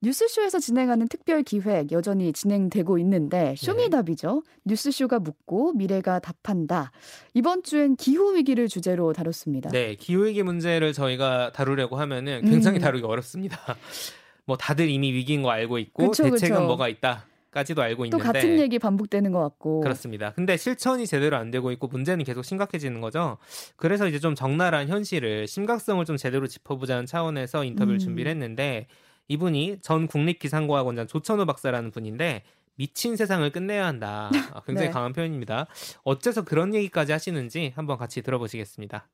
뉴스쇼에서 0.01 0.61
진행하는 0.61 1.09
특별 1.09 1.43
기획 1.43 1.93
여전히 1.93 2.33
진행되고 2.33 2.97
있는데 3.01 3.51
네. 3.51 3.55
쇼미답이죠. 3.57 4.43
네. 4.47 4.53
뉴스쇼가 4.65 5.19
묻고 5.19 5.75
미래가 5.75 6.21
답한다. 6.21 6.91
이번 7.35 7.63
주엔 7.63 7.97
기후 7.97 8.35
위기를 8.35 8.67
주제로 8.69 9.13
다뤘습니다. 9.13 9.69
네, 9.71 9.95
기후 9.97 10.25
위기 10.25 10.43
문제를 10.43 10.95
저희가 10.95 11.53
다루려고 11.53 11.97
하면은 11.97 12.41
굉장히 12.47 12.79
음. 12.79 12.81
다루기 12.81 13.05
어렵습니다. 13.05 13.59
뭐 14.47 14.57
다들 14.57 14.89
이미 14.89 15.13
위기인 15.13 15.43
거 15.43 15.51
알고 15.51 15.79
있고 15.81 16.09
그쵸, 16.09 16.23
대책은 16.23 16.57
그쵸. 16.57 16.67
뭐가 16.67 16.89
있다. 16.89 17.27
까지도 17.51 17.83
알고 17.83 18.05
있는데 18.05 18.23
또 18.23 18.33
같은 18.33 18.59
얘기 18.59 18.79
반복되는 18.79 19.33
것 19.33 19.41
같고 19.41 19.81
그렇습니다. 19.81 20.33
근데 20.33 20.57
실천이 20.57 21.07
제대로 21.07 21.37
안 21.37 21.51
되고 21.51 21.71
있고 21.73 21.87
문제는 21.87 22.25
계속 22.25 22.45
심각해지는 22.45 23.01
거죠. 23.01 23.39
그래서 23.77 24.07
이제 24.07 24.19
좀 24.19 24.35
적나라한 24.35 24.89
현실을 24.89 25.47
심각성을 25.47 26.05
좀 26.05 26.17
제대로 26.17 26.47
짚어보자는 26.47 27.07
차원에서 27.07 27.65
인터뷰를 27.65 27.97
음. 27.97 27.99
준비를 27.99 28.31
했는데 28.31 28.87
이분이 29.29 29.79
전 29.83 30.07
국립기상과학원장 30.07 31.07
조천호 31.07 31.47
박사라는 31.47 31.91
분인데 31.91 32.43
미친 32.77 33.17
세상을 33.17 33.51
끝내야 33.51 33.87
한다. 33.87 34.31
아, 34.55 34.61
굉장히 34.65 34.89
네. 34.89 34.93
강한 34.93 35.13
표현입니다. 35.13 35.67
어째서 36.05 36.45
그런 36.45 36.75
얘기까지 36.75 37.13
하시는지 37.13 37.73
한번 37.75 37.99
같이 37.99 38.23
들어보시겠습니다. 38.23 39.09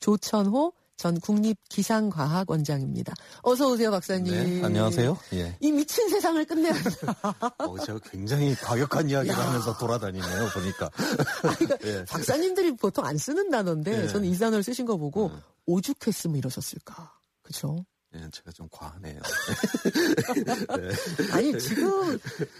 조천호 0.00 0.72
전 0.96 1.18
국립기상과학원장입니다. 1.20 3.14
어서 3.42 3.68
오세요, 3.70 3.90
박사님. 3.90 4.32
네, 4.32 4.64
안녕하세요. 4.64 5.18
예. 5.34 5.56
이 5.60 5.72
미친 5.72 6.08
세상을 6.08 6.44
끝내야 6.44 6.72
어, 7.58 7.78
제가 7.78 7.98
굉장히 8.10 8.54
과격한 8.54 9.10
이야기를 9.10 9.36
야. 9.36 9.46
하면서 9.48 9.76
돌아다니네요, 9.76 10.48
보니까. 10.54 10.86
아, 11.42 11.54
그러니까 11.56 11.76
예. 11.84 12.04
박사님들이 12.04 12.76
보통 12.76 13.04
안 13.04 13.18
쓰는 13.18 13.50
단어인데 13.50 14.04
예. 14.04 14.08
저는 14.08 14.28
이 14.28 14.38
단어를 14.38 14.62
쓰신 14.62 14.86
거 14.86 14.96
보고 14.96 15.26
음. 15.26 15.40
오죽했으면 15.66 16.36
이러셨을까. 16.36 17.12
그렇죠? 17.42 17.84
예, 18.14 18.20
제가 18.30 18.52
좀 18.52 18.68
과하네요. 18.70 19.20
네. 20.78 20.90
아니 21.32 21.58
지금 21.58 22.18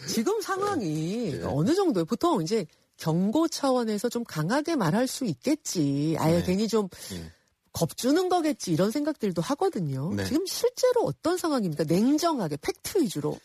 지금 0.09 0.41
상황이 0.41 1.39
네. 1.39 1.43
어느 1.45 1.75
정도에 1.75 2.03
보통 2.03 2.43
이제 2.43 2.67
경고 2.97 3.47
차원에서 3.47 4.09
좀 4.09 4.25
강하게 4.25 4.75
말할 4.75 5.07
수 5.07 5.25
있겠지. 5.25 6.17
아예 6.19 6.39
네. 6.39 6.43
괜히 6.43 6.67
좀 6.67 6.89
네. 7.11 7.31
겁주는 7.75 8.29
거겠지 8.29 8.73
이런 8.73 8.91
생각들도 8.91 9.43
하거든요. 9.43 10.15
네. 10.15 10.25
지금 10.25 10.47
실제로 10.47 11.03
어떤 11.05 11.37
상황입니까? 11.37 11.85
냉정하게 11.85 12.57
팩트 12.57 13.03
위주로. 13.03 13.39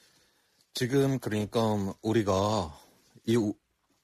지금 0.74 1.20
그러니까 1.20 1.60
우리가 2.02 2.80
이 3.26 3.36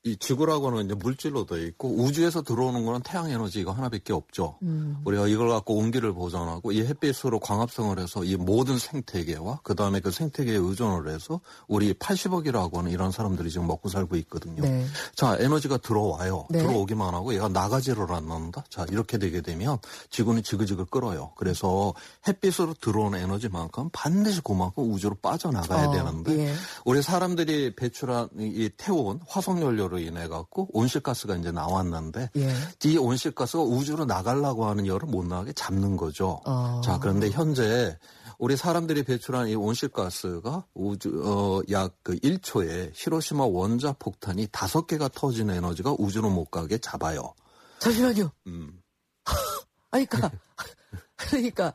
이 0.05 0.15
지구라고는 0.17 0.85
이제 0.85 0.93
물질로 0.93 1.47
되어 1.47 1.57
있고 1.57 1.89
우주에서 1.89 2.43
들어오는 2.43 2.85
거는 2.85 3.01
태양 3.01 3.27
에너지 3.27 3.59
이거 3.59 3.71
하나밖에 3.71 4.13
없죠. 4.13 4.55
음. 4.61 4.97
우리가 5.03 5.27
이걸 5.27 5.49
갖고 5.49 5.77
온기를 5.77 6.13
보존하고 6.13 6.71
이 6.71 6.81
햇빛으로 6.81 7.39
광합성을 7.39 7.97
해서 7.97 8.23
이 8.23 8.35
모든 8.35 8.77
생태계와 8.77 9.61
그 9.63 9.73
다음에 9.73 9.99
그 9.99 10.11
생태계에 10.11 10.57
의존을 10.57 11.11
해서 11.11 11.41
우리 11.67 11.91
80억이라고 11.95 12.75
하는 12.75 12.91
이런 12.91 13.09
사람들이 13.09 13.49
지금 13.49 13.65
먹고 13.65 13.89
살고 13.89 14.15
있거든요. 14.17 14.61
네. 14.61 14.85
자 15.15 15.37
에너지가 15.39 15.77
들어와요. 15.77 16.45
네. 16.51 16.59
들어오기만 16.59 17.15
하고 17.15 17.33
얘가 17.33 17.47
나가지를 17.47 18.11
않는다. 18.11 18.63
자 18.69 18.85
이렇게 18.91 19.17
되게 19.17 19.41
되면 19.41 19.79
지구는 20.11 20.43
지그지그 20.43 20.85
끌어요. 20.85 21.31
그래서 21.35 21.95
햇빛으로 22.27 22.75
들어오는 22.79 23.17
에너지만큼 23.17 23.89
반드시 23.91 24.41
그만큼 24.41 24.93
우주로 24.93 25.15
빠져나가야 25.15 25.87
어, 25.87 25.91
되는데 25.91 26.49
예. 26.49 26.53
우리 26.85 27.01
사람들이 27.01 27.75
배출한 27.75 28.29
이 28.37 28.69
태운 28.77 29.19
화석 29.27 29.59
연료를 29.63 29.94
로 29.95 29.99
인해 29.99 30.27
갖고 30.27 30.67
온실가스가 30.73 31.37
이제 31.37 31.51
나왔는데 31.51 32.29
예. 32.35 32.53
이 32.83 32.97
온실가스가 32.97 33.63
우주로 33.63 34.05
나가려고 34.05 34.65
하는 34.65 34.85
열을 34.85 35.07
못 35.07 35.25
나가게 35.25 35.53
잡는 35.53 35.97
거죠. 35.97 36.41
어. 36.45 36.81
자 36.83 36.99
그런데 36.99 37.29
현재 37.29 37.97
우리 38.37 38.57
사람들이 38.57 39.03
배출한 39.03 39.47
이 39.47 39.55
온실가스가 39.55 40.65
우주 40.73 41.21
어, 41.23 41.61
약그 41.69 42.17
1초에 42.17 42.91
히로시마 42.93 43.45
원자 43.45 43.93
폭탄이 43.93 44.47
다섯 44.51 44.85
개가 44.85 45.09
터진 45.09 45.49
에너지가 45.49 45.95
우주로 45.97 46.29
못 46.29 46.45
가게 46.45 46.77
잡아요. 46.77 47.33
잠시만요. 47.79 48.31
음. 48.47 48.81
아니 49.91 50.05
그러니까 50.05 50.37
그러니까 51.15 51.73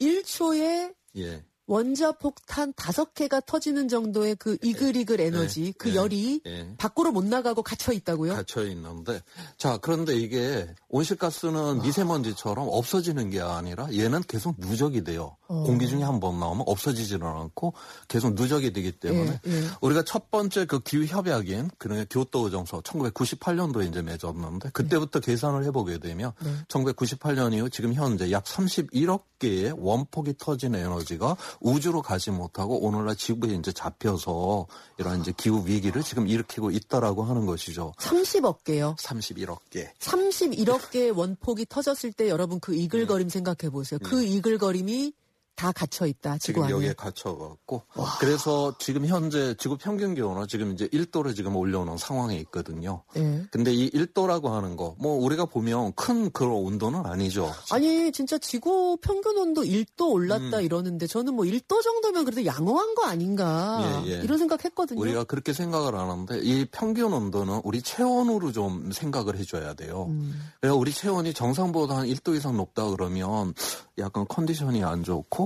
1초에 0.00 0.94
예. 1.16 1.44
원자 1.66 2.12
폭탄 2.12 2.72
다섯 2.76 3.14
개가 3.14 3.40
터지는 3.40 3.88
정도의 3.88 4.36
그 4.36 4.58
이글이글 4.62 5.20
예. 5.20 5.26
에너지, 5.26 5.66
예, 5.66 5.72
그 5.78 5.90
예, 5.90 5.94
열이 5.94 6.40
예. 6.46 6.74
밖으로 6.76 7.12
못 7.12 7.24
나가고 7.24 7.62
갇혀 7.62 7.92
있다고요? 7.92 8.34
갇혀 8.34 8.66
있는데, 8.66 9.22
자 9.56 9.78
그런데 9.78 10.14
이게 10.16 10.68
온실가스는 10.88 11.82
미세먼지처럼 11.82 12.68
없어지는 12.70 13.30
게 13.30 13.40
아니라 13.40 13.88
얘는 13.92 14.22
계속 14.28 14.56
누적이 14.58 15.04
돼요. 15.04 15.36
어. 15.46 15.62
공기 15.64 15.88
중에 15.88 16.02
한 16.02 16.20
번 16.20 16.38
나오면 16.38 16.64
없어지지는 16.66 17.26
않고 17.26 17.74
계속 18.08 18.34
누적이 18.34 18.72
되기 18.72 18.92
때문에 18.92 19.40
예, 19.46 19.50
예. 19.52 19.64
우리가 19.80 20.04
첫 20.04 20.30
번째 20.30 20.64
그 20.64 20.80
기후 20.80 21.04
협약인 21.04 21.70
그러니까 21.76 22.06
교토 22.08 22.46
의정서 22.46 22.80
1998년도에 22.82 23.88
이제 23.88 24.00
맺었는데 24.00 24.70
그때부터 24.70 25.20
계산을 25.20 25.64
해보게 25.64 25.98
되면 25.98 26.32
1998년 26.68 27.52
이후 27.52 27.68
지금 27.68 27.92
현재 27.94 28.30
약 28.30 28.44
31억 28.44 29.22
개의 29.38 29.74
원폭이 29.76 30.34
터진 30.38 30.74
에너지가 30.74 31.36
우주로 31.60 32.02
가지 32.02 32.30
못하고 32.30 32.78
오늘날 32.80 33.16
지구에 33.16 33.54
이제 33.54 33.72
잡혀서 33.72 34.66
이런 34.98 35.20
이제 35.20 35.32
기후 35.36 35.62
위기를 35.66 36.02
지금 36.02 36.26
일으키고 36.26 36.70
있다라고 36.70 37.24
하는 37.24 37.46
것이죠. 37.46 37.94
30억 37.98 38.64
개요? 38.64 38.96
31억 38.98 39.58
개. 39.70 39.92
31억 39.98 40.90
개의 40.90 41.10
원폭이 41.10 41.66
터졌을 41.68 42.12
때 42.12 42.28
여러분 42.28 42.60
그 42.60 42.74
이글거림 42.74 43.28
네. 43.28 43.32
생각해 43.32 43.70
보세요. 43.70 43.98
그 44.02 44.16
네. 44.16 44.26
이글거림이 44.26 45.12
다 45.56 45.70
갇혀 45.72 46.06
있다. 46.06 46.38
지구 46.38 46.60
지금 46.62 46.70
여기에 46.70 46.94
갇혀 46.94 47.36
갖고 47.36 47.82
그래서 48.20 48.74
지금 48.78 49.06
현재 49.06 49.54
지구 49.58 49.76
평균 49.76 50.14
기온은 50.14 50.46
지금 50.48 50.72
이제 50.72 50.86
1도를 50.88 51.34
지금 51.36 51.56
올려놓은 51.56 51.98
상황에 51.98 52.36
있거든요. 52.38 53.02
네. 53.14 53.44
근데 53.50 53.72
이 53.72 53.90
1도라고 53.90 54.50
하는 54.50 54.76
거 54.76 54.94
뭐 54.98 55.16
우리가 55.16 55.46
보면 55.46 55.92
큰 55.94 56.30
그런 56.30 56.52
온도는 56.52 57.04
아니죠. 57.06 57.52
아니 57.70 58.12
진짜 58.12 58.38
지구 58.38 58.96
평균 59.00 59.36
온도 59.36 59.62
1도 59.62 60.10
올랐다 60.12 60.58
음. 60.58 60.62
이러는데 60.62 61.06
저는 61.06 61.34
뭐 61.34 61.44
1도 61.44 61.82
정도면 61.82 62.24
그래도 62.24 62.44
양호한 62.44 62.94
거 62.94 63.04
아닌가 63.04 64.02
예, 64.06 64.12
예. 64.12 64.16
이런 64.22 64.38
생각했거든요. 64.38 65.00
우리가 65.00 65.24
그렇게 65.24 65.52
생각을 65.52 65.94
하는데 65.94 66.38
이 66.42 66.66
평균 66.70 67.12
온도는 67.12 67.60
우리 67.64 67.82
체온으로 67.82 68.52
좀 68.52 68.92
생각을 68.92 69.36
해줘야 69.36 69.74
돼요. 69.74 70.06
음. 70.10 70.34
그래서 70.60 70.76
우리 70.76 70.92
체온이 70.92 71.34
정상보다 71.34 71.98
한 71.98 72.06
1도 72.06 72.34
이상 72.36 72.56
높다 72.56 72.88
그러면 72.90 73.54
약간 73.98 74.24
컨디션이 74.28 74.82
안 74.84 75.02
좋고 75.02 75.43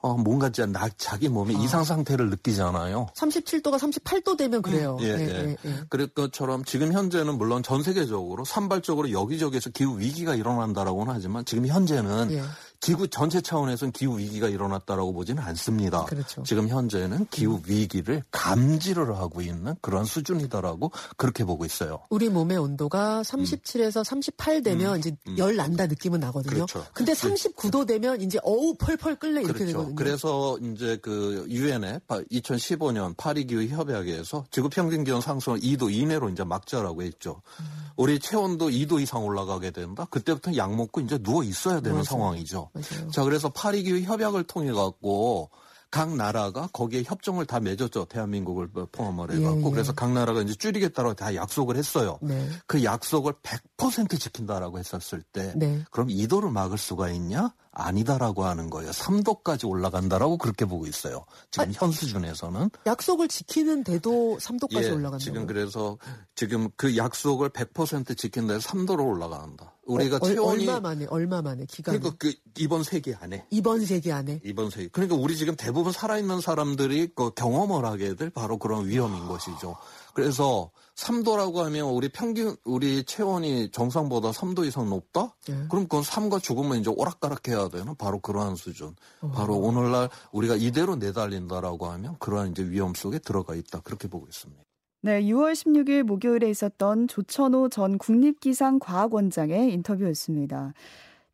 어, 0.00 0.14
뭔가 0.14 0.50
나, 0.50 0.88
자기 0.96 1.28
몸에 1.28 1.54
아. 1.54 1.58
이상 1.58 1.84
상태를 1.84 2.30
느끼잖아요. 2.30 3.08
37도가 3.14 3.78
38도 3.78 4.36
되면 4.36 4.62
그래요. 4.62 4.98
예, 5.00 5.06
예. 5.06 5.10
예, 5.18 5.56
예. 5.64 5.74
그럴 5.88 6.08
것처럼 6.08 6.64
지금 6.64 6.92
현재는 6.92 7.36
물론 7.38 7.62
전 7.62 7.82
세계적으로 7.82 8.44
산발적으로 8.44 9.12
여기저기에서 9.12 9.70
기후 9.70 9.98
위기가 9.98 10.34
일어난다라고는 10.34 11.12
하지만 11.14 11.44
지금 11.44 11.66
현재는 11.66 12.30
예. 12.78 12.88
지구 12.88 13.08
전체 13.08 13.40
차원에서는 13.40 13.92
기후 13.92 14.18
위기가 14.18 14.48
일어났다라고 14.48 15.12
보지는 15.12 15.42
않습니다. 15.42 16.04
그렇죠. 16.04 16.42
지금 16.44 16.68
현재는 16.68 17.26
기후 17.30 17.60
위기를 17.66 18.22
감지를 18.30 19.16
하고 19.16 19.42
있는 19.42 19.74
그런 19.80 20.04
수준이다라고 20.04 20.92
그렇게 21.16 21.44
보고 21.44 21.64
있어요. 21.64 22.00
우리 22.08 22.28
몸의 22.28 22.56
온도가 22.56 23.22
37에서 23.22 23.98
음. 23.98 24.04
38 24.04 24.62
되면 24.62 24.94
음. 24.94 24.98
이제 24.98 25.16
음. 25.26 25.38
열 25.38 25.56
난다 25.56 25.86
느낌은 25.86 26.20
나거든요. 26.20 26.54
그렇죠. 26.54 26.86
근데 26.92 27.12
39도 27.12 27.86
되면 27.86 28.20
이제 28.20 28.38
어우 28.42 28.76
펄펄 28.78 29.16
끓래 29.16 29.40
이렇게 29.40 29.52
그렇죠. 29.52 29.72
되거든요. 29.72 29.94
그래서 29.96 30.58
이제 30.58 30.98
그 31.02 31.46
유엔의 31.48 32.00
2015년 32.08 33.16
파리 33.16 33.46
기후 33.46 33.66
협약에서 33.66 34.46
지구 34.50 34.68
평균 34.68 35.04
기온 35.04 35.20
상승을 35.20 35.60
2도 35.60 35.92
이내로 35.92 36.30
이제 36.30 36.44
막자라고 36.44 37.02
했죠. 37.02 37.42
음. 37.60 37.64
우리 37.96 38.20
체온도 38.20 38.68
2도 38.68 39.00
이상 39.02 39.24
올라가게 39.24 39.72
된다. 39.72 40.06
그때부터 40.08 40.56
약 40.56 40.74
먹고 40.74 41.00
이제 41.00 41.18
누워 41.18 41.42
있어야 41.42 41.80
되는 41.80 41.94
맞아요. 41.96 42.04
상황이죠. 42.04 42.67
맞아요. 42.72 43.10
자, 43.10 43.24
그래서 43.24 43.48
파리 43.50 43.82
기후 43.82 44.00
협약을 44.00 44.44
통해 44.44 44.72
갖고 44.72 45.50
각 45.90 46.14
나라가 46.14 46.68
거기에 46.72 47.02
협정을 47.04 47.46
다 47.46 47.60
맺었죠. 47.60 48.04
대한민국을 48.06 48.68
포함을 48.92 49.32
해갖고. 49.32 49.60
예, 49.60 49.66
예. 49.66 49.70
그래서 49.70 49.92
각 49.94 50.12
나라가 50.12 50.42
이제 50.42 50.54
줄이겠다고 50.54 51.14
다 51.14 51.34
약속을 51.34 51.76
했어요. 51.76 52.18
네. 52.20 52.46
그 52.66 52.84
약속을 52.84 53.34
100% 53.42 54.20
지킨다라고 54.20 54.78
했었을 54.78 55.22
때, 55.22 55.54
네. 55.56 55.82
그럼 55.90 56.10
이도를 56.10 56.50
막을 56.50 56.76
수가 56.76 57.10
있냐? 57.10 57.54
아니다라고 57.72 58.44
하는 58.44 58.70
거예요. 58.70 58.90
3도까지 58.90 59.68
올라간다라고 59.68 60.38
그렇게 60.38 60.64
보고 60.64 60.86
있어요. 60.86 61.24
지금 61.50 61.68
아, 61.68 61.72
현 61.74 61.92
수준에서는 61.92 62.70
약속을 62.86 63.28
지키는데도 63.28 64.38
3도까지 64.40 64.84
예, 64.84 64.90
올라간다. 64.90 65.18
지금 65.18 65.46
그래서 65.46 65.98
지금 66.34 66.68
그 66.76 66.96
약속을 66.96 67.50
100% 67.50 68.16
지킨다 68.16 68.54
해서 68.54 68.68
3도로 68.68 69.06
올라간다. 69.06 69.74
우리가 69.84 70.16
어, 70.16 70.20
체온이 70.20 70.68
얼마 70.68 70.80
만에 70.80 71.06
얼마 71.08 71.40
만에 71.40 71.64
기간 71.66 71.98
그러니까 71.98 72.16
그 72.18 72.34
이번 72.58 72.82
세기 72.82 73.14
안에 73.14 73.46
이번 73.50 73.84
세기 73.84 74.12
안에 74.12 74.40
이번 74.44 74.68
세기 74.68 74.88
그러니까 74.88 75.16
우리 75.16 75.34
지금 75.34 75.56
대부분 75.56 75.92
살아있는 75.92 76.42
사람들이 76.42 77.12
그 77.14 77.30
경험을 77.32 77.86
하게 77.86 78.14
될 78.14 78.28
바로 78.28 78.58
그런 78.58 78.86
위험인 78.86 79.26
것이죠. 79.28 79.76
그래서 80.12 80.70
3도라고 80.98 81.58
하면 81.58 81.86
우리 81.90 82.08
평균 82.08 82.56
우리 82.64 83.04
체온이 83.04 83.70
정상보다 83.70 84.32
3도 84.32 84.66
이상 84.66 84.90
높다? 84.90 85.34
예. 85.48 85.54
그럼 85.68 85.84
그건 85.84 86.02
삶과 86.02 86.40
죽음은 86.40 86.80
이제 86.80 86.90
오락가락해야 86.90 87.68
되는 87.68 87.94
바로 87.94 88.18
그러한 88.18 88.56
수준. 88.56 88.96
어. 89.20 89.30
바로 89.30 89.56
오늘날 89.56 90.10
우리가 90.32 90.56
이대로 90.56 90.96
내달린다라고 90.96 91.86
하면 91.86 92.16
그러한 92.18 92.50
이제 92.50 92.68
위험 92.68 92.94
속에 92.94 93.20
들어가 93.20 93.54
있다. 93.54 93.80
그렇게 93.80 94.08
보고 94.08 94.26
있습니다. 94.26 94.60
네, 95.02 95.22
6월 95.22 95.52
16일 95.52 96.02
목요일에 96.02 96.50
있었던 96.50 97.06
조천호 97.06 97.68
전 97.68 97.98
국립기상과학원장의 97.98 99.72
인터뷰였습니다. 99.72 100.72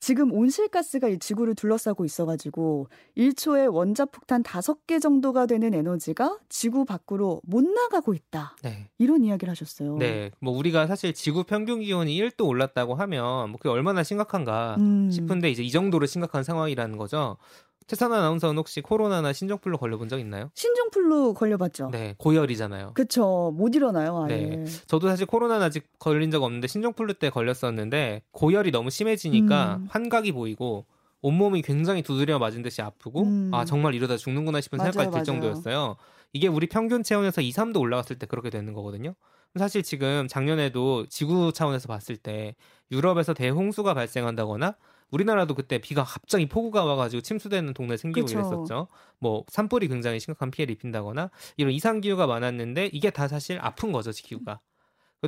지금 0.04 0.32
온실가스가 0.32 1.08
이 1.08 1.18
지구를 1.18 1.54
둘러싸고 1.54 2.04
있어가지고 2.04 2.88
1초에 3.16 3.72
원자폭탄 3.72 4.42
5개 4.42 5.00
정도가 5.00 5.46
되는 5.46 5.72
에너지가 5.72 6.40
지구 6.50 6.84
밖으로 6.84 7.40
못 7.42 7.64
나가고 7.64 8.12
있다. 8.12 8.54
네. 8.62 8.90
이런 8.98 9.24
이야기를 9.24 9.50
하셨어요. 9.50 9.96
네. 9.96 10.30
뭐 10.40 10.54
우리가 10.58 10.86
사실 10.88 11.14
지구 11.14 11.44
평균 11.44 11.80
기온이 11.80 12.20
1도 12.20 12.46
올랐다고 12.46 12.94
하면 12.96 13.48
뭐 13.48 13.56
그게 13.56 13.70
얼마나 13.70 14.02
심각한가 14.02 14.76
음. 14.78 15.10
싶은데 15.10 15.50
이제 15.50 15.62
이 15.62 15.70
정도로 15.70 16.04
심각한 16.04 16.44
상황이라는 16.44 16.98
거죠. 16.98 17.38
최선아 17.86 18.16
아나운서는 18.16 18.56
혹시 18.56 18.80
코로나나 18.80 19.32
신종플루 19.32 19.76
걸려본 19.78 20.08
적 20.08 20.18
있나요? 20.18 20.50
신종플루 20.54 21.34
걸려봤죠. 21.34 21.90
네, 21.90 22.14
고열이잖아요. 22.18 22.92
그쵸. 22.94 23.52
못 23.54 23.74
일어나요, 23.74 24.24
아예. 24.24 24.36
네. 24.36 24.64
저도 24.86 25.08
사실 25.08 25.26
코로나는 25.26 25.64
아직 25.64 25.84
걸린 25.98 26.30
적 26.30 26.42
없는데 26.42 26.66
신종플루 26.66 27.14
때 27.14 27.28
걸렸었는데 27.30 28.22
고열이 28.32 28.70
너무 28.70 28.90
심해지니까 28.90 29.76
음. 29.80 29.86
환각이 29.90 30.32
보이고 30.32 30.86
온몸이 31.20 31.62
굉장히 31.62 32.02
두드려 32.02 32.38
맞은 32.38 32.62
듯이 32.62 32.82
아프고 32.82 33.22
음. 33.22 33.50
아 33.52 33.64
정말 33.64 33.94
이러다 33.94 34.16
죽는구나 34.16 34.60
싶은 34.60 34.78
맞아요, 34.78 34.92
생각까지 34.92 35.24
들 35.24 35.32
맞아요. 35.34 35.52
정도였어요. 35.52 35.96
이게 36.32 36.48
우리 36.48 36.66
평균 36.66 37.02
체온에서 37.02 37.40
2, 37.40 37.50
3도 37.50 37.80
올라갔을 37.80 38.18
때 38.18 38.26
그렇게 38.26 38.50
되는 38.50 38.72
거거든요. 38.72 39.14
사실 39.56 39.82
지금 39.82 40.26
작년에도 40.26 41.06
지구 41.06 41.52
차원에서 41.52 41.86
봤을 41.86 42.16
때 42.16 42.56
유럽에서 42.90 43.34
대홍수가 43.34 43.94
발생한다거나 43.94 44.74
우리나라도 45.14 45.54
그때 45.54 45.78
비가 45.78 46.02
갑자기 46.02 46.46
폭우가 46.46 46.84
와가지고 46.84 47.20
침수되는 47.22 47.72
동네 47.72 47.96
생기고 47.96 48.26
그쵸. 48.26 48.38
이랬었죠. 48.38 48.88
뭐 49.20 49.44
산불이 49.48 49.88
굉장히 49.88 50.18
심각한 50.18 50.50
피해를 50.50 50.74
입힌다거나 50.74 51.30
이런 51.56 51.72
이상 51.72 52.00
기후가 52.00 52.26
많았는데 52.26 52.90
이게 52.92 53.10
다 53.10 53.28
사실 53.28 53.58
아픈 53.60 53.92
거죠, 53.92 54.10
지구가. 54.10 54.60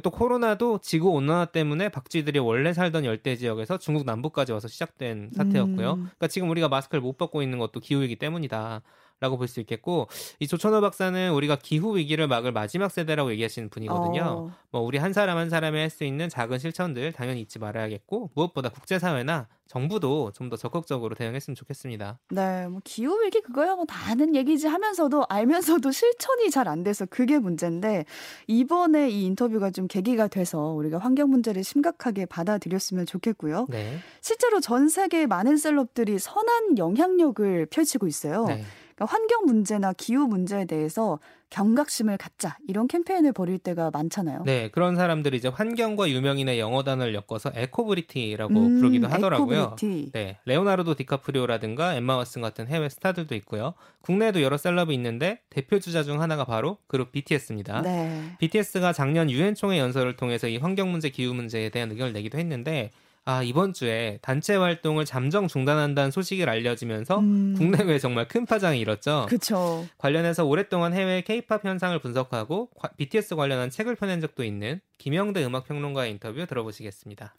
또 0.03 0.11
코로나도 0.11 0.81
지구 0.83 1.11
온난화 1.11 1.47
때문에 1.47 1.89
박쥐들이 1.89 2.39
원래 2.39 2.75
살던 2.75 3.05
열대 3.05 3.37
지역에서 3.37 3.79
중국 3.79 4.05
남부까지 4.05 4.53
와서 4.53 4.69
시작된 4.69 5.31
사태였고요. 5.35 5.93
음. 5.93 5.97
그러니까 6.03 6.29
지금 6.29 6.51
우리가 6.51 6.69
마스크를 6.69 7.01
못 7.01 7.17
벗고 7.17 7.43
있는 7.43 7.59
것도 7.59 7.81
기후이기 7.81 8.17
때문이다. 8.17 8.83
라고 9.21 9.39
볼 9.39 9.49
수 9.49 9.61
있겠고 9.61 10.09
이 10.41 10.47
조천호 10.47 10.81
박사는 10.83 11.33
우리가 11.33 11.57
기후 11.57 11.97
위기를 11.97 12.27
막을 12.29 12.53
마지막 12.53 12.91
세대라고 12.91 13.31
얘기하시는 13.33 13.71
분이거든요. 13.71 14.23
어. 14.23 14.53
뭐 14.71 14.81
우리 14.83 14.99
한 14.99 15.13
사람 15.13 15.39
한 15.39 15.49
사람이 15.49 15.79
할 15.79 15.89
수 15.91 16.05
있는 16.05 16.29
작은 16.29 16.59
실천들 16.59 17.13
당연히 17.13 17.41
잊지 17.43 17.59
말아야겠고 17.59 18.31
무엇보다 18.35 18.69
국제 18.69 18.99
사회나 18.99 19.47
정부도 19.69 20.33
좀 20.33 20.51
더 20.51 20.57
적극적으로 20.57 21.15
대응했으면 21.15 21.55
좋겠습니다. 21.57 22.19
네, 22.31 22.69
뭐 22.69 22.81
기후 22.85 23.21
위기 23.25 23.41
그거야 23.41 23.75
뭐 23.75 23.85
다 23.87 24.11
아는 24.11 24.35
얘기지 24.37 24.67
하면서도 24.69 25.25
알면서도 25.29 25.91
실천이 25.91 26.51
잘 26.51 26.69
안 26.69 26.83
돼서 26.85 27.07
그게 27.07 27.39
문제인데 27.39 28.05
이번에 28.49 29.09
이 29.11 29.25
인터뷰가 29.25 29.71
좀 29.71 29.87
계기가 29.89 30.29
돼서 30.29 30.59
우리가 30.73 30.99
환경 30.99 31.31
문제를 31.31 31.65
심각하게 31.65 32.27
받아들였으면 32.27 33.07
좋겠고요. 33.07 33.67
네. 33.71 33.99
실제로 34.21 34.61
전 34.61 34.89
세계 34.89 35.27
많은 35.27 35.57
celeb들이 35.57 36.19
선한 36.19 36.79
영향력을 36.79 37.67
펼치고 37.67 38.07
있어요. 38.07 38.45
네. 38.47 38.63
그러니까 38.97 39.15
환경 39.15 39.45
문제나 39.45 39.93
기후 39.93 40.27
문제에 40.27 40.65
대해서 40.65 41.21
경각심을 41.51 42.17
갖자 42.17 42.57
이런 42.67 42.89
캠페인을 42.89 43.33
벌일 43.33 43.59
때가 43.59 43.91
많잖아요. 43.93 44.43
네, 44.45 44.69
그런 44.71 44.97
사람들이 44.97 45.37
이제 45.37 45.49
환경과 45.49 46.09
유명인의 46.11 46.59
영어 46.59 46.83
단어를 46.83 47.15
엮어서 47.15 47.53
ecobrity라고 47.55 48.53
음, 48.53 48.81
부르기도 48.81 49.07
하더라고요. 49.07 49.61
ecobrity. 49.61 50.11
네, 50.13 50.39
레오나르도 50.47 50.95
디카프리오라든가 50.97 51.95
엠마 51.95 52.19
왓슨 52.19 52.41
같은 52.41 52.67
해외 52.67 52.89
스타들도 52.89 53.35
있고요. 53.37 53.75
국내에도 54.01 54.43
여러 54.43 54.57
셀럽이 54.57 54.95
있는데 54.95 55.41
대표 55.51 55.79
주자 55.79 56.03
중 56.03 56.21
하나가 56.21 56.45
바로 56.45 56.79
그룹 56.89 57.13
BTS입니다. 57.13 57.83
네. 57.83 58.35
BTS가 58.39 58.93
작년 58.93 59.31
유엔 59.31 59.55
총회 59.55 59.79
연설을 59.79 60.17
통해서 60.17 60.49
이 60.49 60.57
환경 60.57 60.91
문제, 60.91 61.11
기후 61.11 61.33
문제에 61.33 61.69
대한 61.69 61.91
의견을 61.91 62.13
내기도 62.13 62.39
했는데 62.39 62.91
아, 63.29 63.43
이번 63.43 63.73
주에 63.73 64.21
단체 64.23 64.55
활동을 64.55 65.05
잠정 65.05 65.49
중단한다는 65.49 66.13
소식을 66.13 66.49
알려지면서 66.49 67.19
음. 67.19 67.57
국내외에 67.59 67.99
정말 67.99 68.29
큰 68.29 68.47
파장이 68.47 68.79
일었죠. 68.79 69.27
그렇죠. 69.29 69.85
관련해서 69.99 70.45
오랫동안 70.45 70.95
해외 70.95 71.23
케이팝 71.23 71.65
현상을 71.65 71.99
분석하고 71.99 72.71
BTS 72.97 73.35
관련한 73.35 73.69
책을 73.69 73.97
펴낸 73.97 74.21
적도 74.21 74.45
있는 74.45 74.81
김영대 74.99 75.45
음악 75.45 75.67
평론가의 75.67 76.13
인터뷰 76.13 76.47
들어보시겠습니다. 76.47 77.35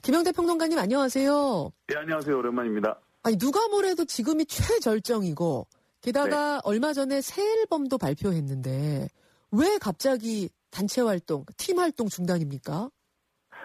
김영대 0.00 0.32
평론가님 0.32 0.78
안녕하세요. 0.78 1.72
네, 1.88 1.96
안녕하세요. 1.96 2.38
오랜만입니다. 2.38 2.98
아니, 3.22 3.36
누가 3.36 3.68
뭐래도 3.68 4.06
지금이 4.06 4.46
최절정이고 4.46 5.66
게다가 6.00 6.54
네. 6.54 6.60
얼마 6.64 6.94
전에 6.94 7.20
새 7.20 7.42
앨범도 7.42 7.98
발표했는데 7.98 9.08
왜 9.50 9.78
갑자기 9.78 10.48
단체 10.70 11.02
활동, 11.02 11.44
팀 11.58 11.80
활동 11.80 12.08
중단입니까? 12.08 12.88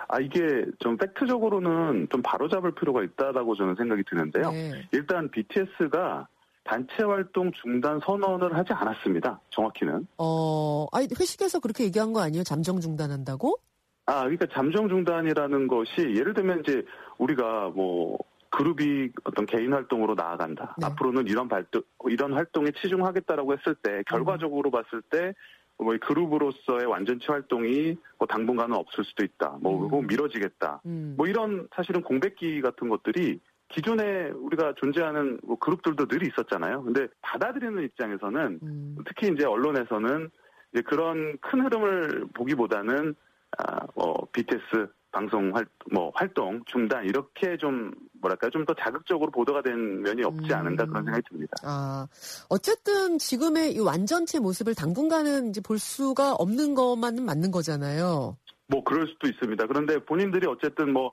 아 0.07 0.19
이게 0.19 0.65
좀 0.79 0.97
팩트적으로는 0.97 2.07
좀 2.11 2.21
바로잡을 2.21 2.73
필요가 2.75 3.03
있다라고 3.03 3.55
저는 3.55 3.75
생각이 3.75 4.03
드는데요. 4.09 4.51
네. 4.51 4.87
일단 4.91 5.29
BTS가 5.29 6.27
단체 6.63 7.03
활동 7.03 7.51
중단 7.51 7.99
선언을 8.05 8.55
하지 8.55 8.73
않았습니다. 8.73 9.39
정확히는. 9.49 10.07
어, 10.17 10.85
아니 10.91 11.07
회식에서 11.19 11.59
그렇게 11.59 11.83
얘기한 11.85 12.13
거 12.13 12.21
아니에요? 12.21 12.43
잠정 12.43 12.79
중단한다고? 12.79 13.57
아, 14.05 14.21
그러니까 14.21 14.45
잠정 14.53 14.89
중단이라는 14.89 15.67
것이 15.67 16.01
예를 16.15 16.33
들면 16.33 16.61
이제 16.61 16.83
우리가 17.17 17.69
뭐 17.69 18.17
그룹이 18.49 19.09
어떤 19.23 19.45
개인 19.45 19.73
활동으로 19.73 20.13
나아간다. 20.13 20.75
네. 20.77 20.85
앞으로는 20.85 21.27
이런 21.27 21.47
발동, 21.47 21.81
이런 22.07 22.33
활동에 22.33 22.67
치중하겠다라고 22.81 23.53
했을 23.53 23.75
때 23.75 24.03
결과적으로 24.07 24.69
음. 24.69 24.71
봤을 24.71 25.01
때 25.09 25.33
뭐 25.77 25.95
그룹으로서의 25.99 26.85
완전체 26.85 27.25
활동이 27.27 27.97
뭐 28.17 28.27
당분간은 28.27 28.75
없을 28.75 29.03
수도 29.03 29.23
있다. 29.23 29.57
뭐 29.61 29.87
음. 29.99 30.07
미뤄지겠다. 30.07 30.81
음. 30.85 31.15
뭐 31.17 31.27
이런 31.27 31.67
사실은 31.75 32.01
공백기 32.01 32.61
같은 32.61 32.89
것들이 32.89 33.39
기존에 33.69 34.29
우리가 34.29 34.73
존재하는 34.77 35.39
뭐 35.43 35.57
그룹들도 35.57 36.07
늘 36.07 36.27
있었잖아요. 36.27 36.83
근데 36.83 37.07
받아들이는 37.21 37.83
입장에서는 37.83 38.59
음. 38.61 38.97
특히 39.05 39.33
이제 39.33 39.45
언론에서는 39.45 40.29
이제 40.73 40.81
그런 40.83 41.37
큰 41.39 41.65
흐름을 41.65 42.27
보기보다는 42.33 43.15
아, 43.57 43.85
뭐 43.95 44.27
BTS 44.31 44.87
방송 45.13 45.55
활, 45.55 45.65
뭐 45.91 46.11
활동 46.15 46.61
중단 46.65 47.05
이렇게 47.05 47.55
좀 47.57 47.93
뭐랄까 48.19 48.49
좀 48.49 48.65
더 48.65 48.73
자극적으로 48.73 49.29
보도가 49.31 49.61
된 49.61 50.01
면이 50.01 50.23
없지 50.23 50.47
음. 50.51 50.53
않은가 50.53 50.85
그런 50.85 51.03
생각이 51.03 51.23
듭니다. 51.29 51.53
아 51.63 52.07
어쨌든 52.49 53.17
지금의 53.19 53.73
이 53.73 53.79
완전체 53.79 54.39
모습을 54.39 54.73
당분간은 54.73 55.49
이제 55.49 55.61
볼 55.61 55.79
수가 55.79 56.33
없는 56.33 56.73
것만은 56.75 57.23
맞는 57.25 57.51
거잖아요. 57.51 58.37
뭐 58.67 58.83
그럴 58.83 59.07
수도 59.07 59.27
있습니다. 59.27 59.67
그런데 59.67 59.99
본인들이 60.03 60.47
어쨌든 60.47 60.91
뭐 60.93 61.11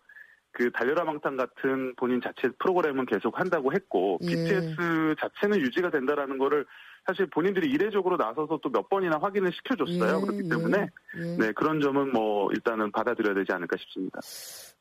그 0.52 0.70
달려라 0.72 1.04
망탄 1.04 1.36
같은 1.36 1.94
본인 1.96 2.20
자체 2.20 2.48
프로그램은 2.58 3.06
계속 3.06 3.38
한다고 3.38 3.72
했고 3.72 4.18
예. 4.22 4.26
BTS 4.26 5.14
자체는 5.20 5.60
유지가 5.60 5.90
된다라는 5.90 6.38
거를 6.38 6.66
사실 7.06 7.26
본인들이 7.30 7.70
이례적으로 7.70 8.16
나서서 8.16 8.58
또 8.62 8.70
몇 8.70 8.88
번이나 8.88 9.18
확인을 9.20 9.50
시켜줬어요. 9.52 10.18
예, 10.18 10.20
그렇기 10.20 10.48
때문에 10.48 10.86
예, 11.16 11.20
예. 11.20 11.36
네 11.36 11.52
그런 11.52 11.80
점은 11.80 12.12
뭐 12.12 12.50
일단은 12.52 12.92
받아들여야 12.92 13.34
되지 13.34 13.52
않을까 13.52 13.76
싶습니다. 13.78 14.20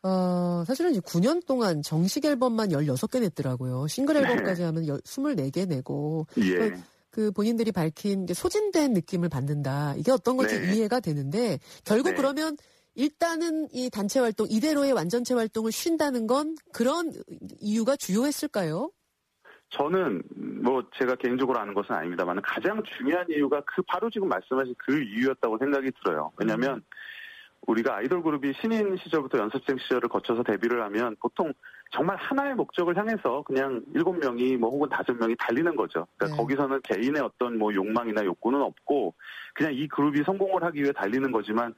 어, 0.04 0.64
사실은 0.66 0.92
이제 0.92 1.00
9년 1.02 1.46
동안 1.46 1.82
정식 1.82 2.26
앨범만 2.26 2.70
16개 2.70 3.20
냈더라고요. 3.22 3.88
싱글 3.88 4.16
네. 4.16 4.22
앨범까지 4.22 4.62
네. 4.62 4.66
하면 4.66 4.84
24개 4.84 5.68
내고. 5.68 6.28
예. 6.40 6.74
그 7.12 7.32
본인들이 7.32 7.72
밝힌 7.72 8.28
소진된 8.28 8.94
느낌을 8.94 9.30
받는다. 9.30 9.96
이게 9.98 10.12
어떤 10.12 10.38
건지 10.38 10.60
네. 10.60 10.76
이해가 10.76 11.00
되는데 11.00 11.58
결국 11.84 12.12
네. 12.12 12.16
그러면 12.16 12.56
일단은 12.96 13.68
이 13.72 13.90
단체 13.90 14.20
활동 14.20 14.48
이대로의 14.50 14.92
완전체 14.94 15.34
활동을 15.34 15.72
쉰다는 15.72 16.28
건 16.28 16.56
그런 16.74 17.12
이유가 17.60 17.96
주요했을까요? 17.96 18.92
저는 19.70 20.24
뭐 20.64 20.84
제가 20.98 21.16
개인적으로 21.16 21.60
아는 21.60 21.74
것은 21.74 21.94
아닙니다만 21.94 22.42
가장 22.42 22.82
중요한 22.98 23.26
이유가 23.30 23.62
그 23.66 23.82
바로 23.84 24.10
지금 24.10 24.28
말씀하신 24.28 24.74
그 24.78 25.02
이유였다고 25.02 25.60
생각이 25.60 25.92
들어요. 26.04 26.32
왜냐하면 26.38 26.78
음. 26.78 26.82
우리가 27.68 27.98
아이돌 27.98 28.24
그룹이 28.24 28.54
신인 28.62 28.98
시절부터 28.98 29.38
연습생 29.38 29.78
시절을 29.78 30.10
거쳐서 30.10 30.44
데뷔를 30.44 30.82
하면 30.86 31.16
보통 31.22 31.54
정말 31.92 32.16
하나의 32.18 32.56
목적을 32.56 32.98
향해서 32.98 33.44
그냥 33.44 33.84
일곱 33.94 34.14
명이 34.14 34.58
뭐 34.58 34.70
혹은 34.70 34.90
다섯 34.90 35.14
명이 35.14 35.36
달리는 35.38 35.76
거죠. 35.76 36.08
그러니까 36.18 36.36
네. 36.36 36.42
거기서는 36.42 36.82
개인의 36.84 37.22
어떤 37.22 37.58
뭐 37.58 37.74
욕망이나 37.74 38.24
욕구는 38.24 38.62
없고 38.62 39.14
그냥 39.54 39.74
이 39.74 39.88
그룹이 39.88 40.24
성공을 40.24 40.64
하기 40.64 40.82
위해 40.82 40.92
달리는 40.94 41.32
거지만 41.32 41.74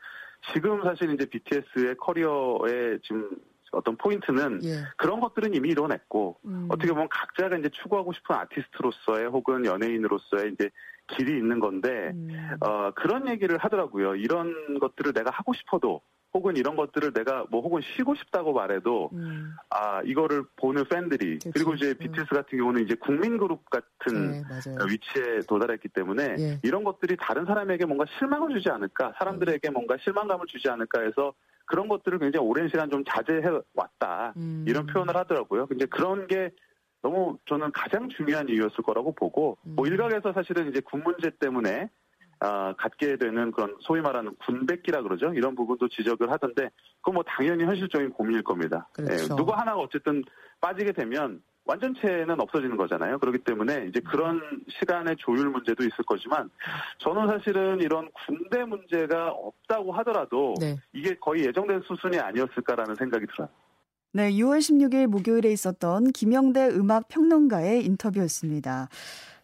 지금 0.53 0.83
사실 0.83 1.11
이제 1.13 1.25
BTS의 1.25 1.95
커리어에 1.97 2.99
지금 3.03 3.29
어떤 3.71 3.95
포인트는 3.97 4.61
예. 4.63 4.83
그런 4.97 5.19
것들은 5.19 5.53
이미 5.53 5.69
이뤄냈고 5.69 6.39
음. 6.45 6.67
어떻게 6.69 6.91
보면 6.91 7.07
각자가 7.09 7.57
이제 7.57 7.69
추구하고 7.69 8.11
싶은 8.13 8.35
아티스트로서의 8.35 9.27
혹은 9.27 9.65
연예인으로서의 9.65 10.53
이제 10.53 10.69
길이 11.07 11.37
있는 11.37 11.59
건데 11.59 12.11
음. 12.13 12.57
어, 12.59 12.91
그런 12.91 13.29
얘기를 13.29 13.57
하더라고요. 13.57 14.15
이런 14.15 14.79
것들을 14.79 15.13
내가 15.13 15.31
하고 15.31 15.53
싶어도 15.53 16.01
혹은 16.33 16.55
이런 16.55 16.75
것들을 16.75 17.11
내가 17.13 17.45
뭐 17.49 17.61
혹은 17.61 17.81
쉬고 17.95 18.15
싶다고 18.15 18.53
말해도 18.53 19.09
음. 19.13 19.53
아 19.69 20.01
이거를 20.03 20.43
보는 20.55 20.85
팬들이 20.85 21.35
그치. 21.35 21.51
그리고 21.51 21.73
이제 21.73 21.93
BTS 21.93 22.21
음. 22.21 22.37
같은 22.37 22.57
경우는 22.57 22.83
이제 22.83 22.95
국민 22.95 23.37
그룹 23.37 23.69
같은 23.69 24.31
네, 24.31 24.41
위치에 24.89 25.39
도달했기 25.47 25.89
때문에 25.89 26.35
예. 26.39 26.59
이런 26.63 26.83
것들이 26.83 27.17
다른 27.19 27.45
사람에게 27.45 27.85
뭔가 27.85 28.05
실망을 28.17 28.55
주지 28.55 28.69
않을까 28.69 29.13
사람들에게 29.17 29.69
뭔가 29.71 29.97
실망감을 30.01 30.47
주지 30.47 30.69
않을까 30.69 31.01
해서 31.01 31.33
그런 31.65 31.87
것들을 31.87 32.19
굉장히 32.19 32.45
오랜 32.45 32.69
시간 32.69 32.89
좀 32.89 33.03
자제해 33.05 33.41
왔다 33.73 34.33
음. 34.37 34.65
이런 34.67 34.85
표현을 34.85 35.15
하더라고요. 35.15 35.67
근데 35.67 35.85
그런 35.85 36.27
게 36.27 36.51
너무 37.01 37.37
저는 37.45 37.71
가장 37.71 38.07
중요한 38.09 38.47
이유였을 38.47 38.83
거라고 38.83 39.13
보고 39.13 39.57
뭐 39.63 39.73
음. 39.73 39.75
뭐 39.75 39.87
일각에서 39.87 40.31
사실은 40.33 40.69
이제 40.69 40.79
군 40.79 41.03
문제 41.03 41.29
때문에 41.39 41.89
아, 42.43 42.73
갖게 42.75 43.17
되는 43.17 43.51
그런 43.51 43.75
소위 43.81 44.01
말하는 44.01 44.35
군백기라 44.43 45.03
그러죠. 45.03 45.31
이런 45.33 45.53
부분도 45.53 45.87
지적을 45.89 46.31
하던데 46.31 46.71
그건 46.97 47.13
뭐 47.13 47.23
당연히 47.23 47.63
현실적인 47.63 48.09
고민일 48.09 48.43
겁니다. 48.43 48.87
그렇죠. 48.93 49.13
예, 49.13 49.27
누구 49.37 49.51
하나가 49.53 49.79
어쨌든 49.79 50.23
빠지게 50.59 50.91
되면 50.93 51.39
완전체는 51.65 52.41
없어지는 52.41 52.77
거잖아요. 52.77 53.19
그렇기 53.19 53.39
때문에 53.43 53.85
이제 53.89 53.99
그런 53.99 54.41
시간의 54.79 55.17
조율 55.19 55.51
문제도 55.51 55.83
있을 55.83 56.03
거지만 56.03 56.49
저는 56.97 57.27
사실은 57.27 57.79
이런 57.79 58.09
군대 58.25 58.63
문제가 58.63 59.29
없다고 59.29 59.91
하더라도 59.91 60.55
네. 60.59 60.77
이게 60.93 61.15
거의 61.19 61.45
예정된 61.45 61.81
수순이 61.85 62.19
아니었을까라는 62.19 62.95
생각이 62.95 63.27
들어요. 63.27 63.49
네, 64.13 64.31
6월 64.31 64.57
16일 64.57 65.05
목요일에 65.05 65.51
있었던 65.51 66.11
김영대 66.11 66.69
음악 66.69 67.07
평론가의 67.07 67.85
인터뷰였습니다. 67.85 68.89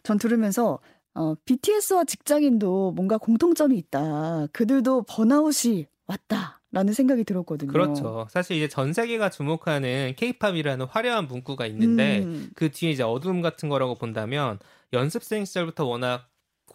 전 0.02 0.18
들으면서 0.18 0.80
어, 1.18 1.34
BTS와 1.44 2.04
직장인도 2.04 2.92
뭔가 2.92 3.18
공통점이 3.18 3.76
있다. 3.76 4.46
그들도 4.52 5.02
번아웃이 5.02 5.86
왔다. 6.06 6.58
라는 6.70 6.92
생각이 6.92 7.24
들었거든요. 7.24 7.72
그렇죠. 7.72 8.26
사실 8.30 8.56
이제 8.56 8.68
전 8.68 8.92
세계가 8.92 9.30
주목하는 9.30 10.12
케이팝이라는 10.18 10.84
화려한 10.84 11.26
문구가 11.26 11.66
있는데 11.66 12.18
음. 12.18 12.50
그 12.54 12.70
뒤에 12.70 12.90
이제 12.90 13.02
어둠 13.02 13.40
같은 13.40 13.70
거라고 13.70 13.94
본다면 13.94 14.58
연습생 14.92 15.46
시절부터 15.46 15.86
워낙 15.86 16.28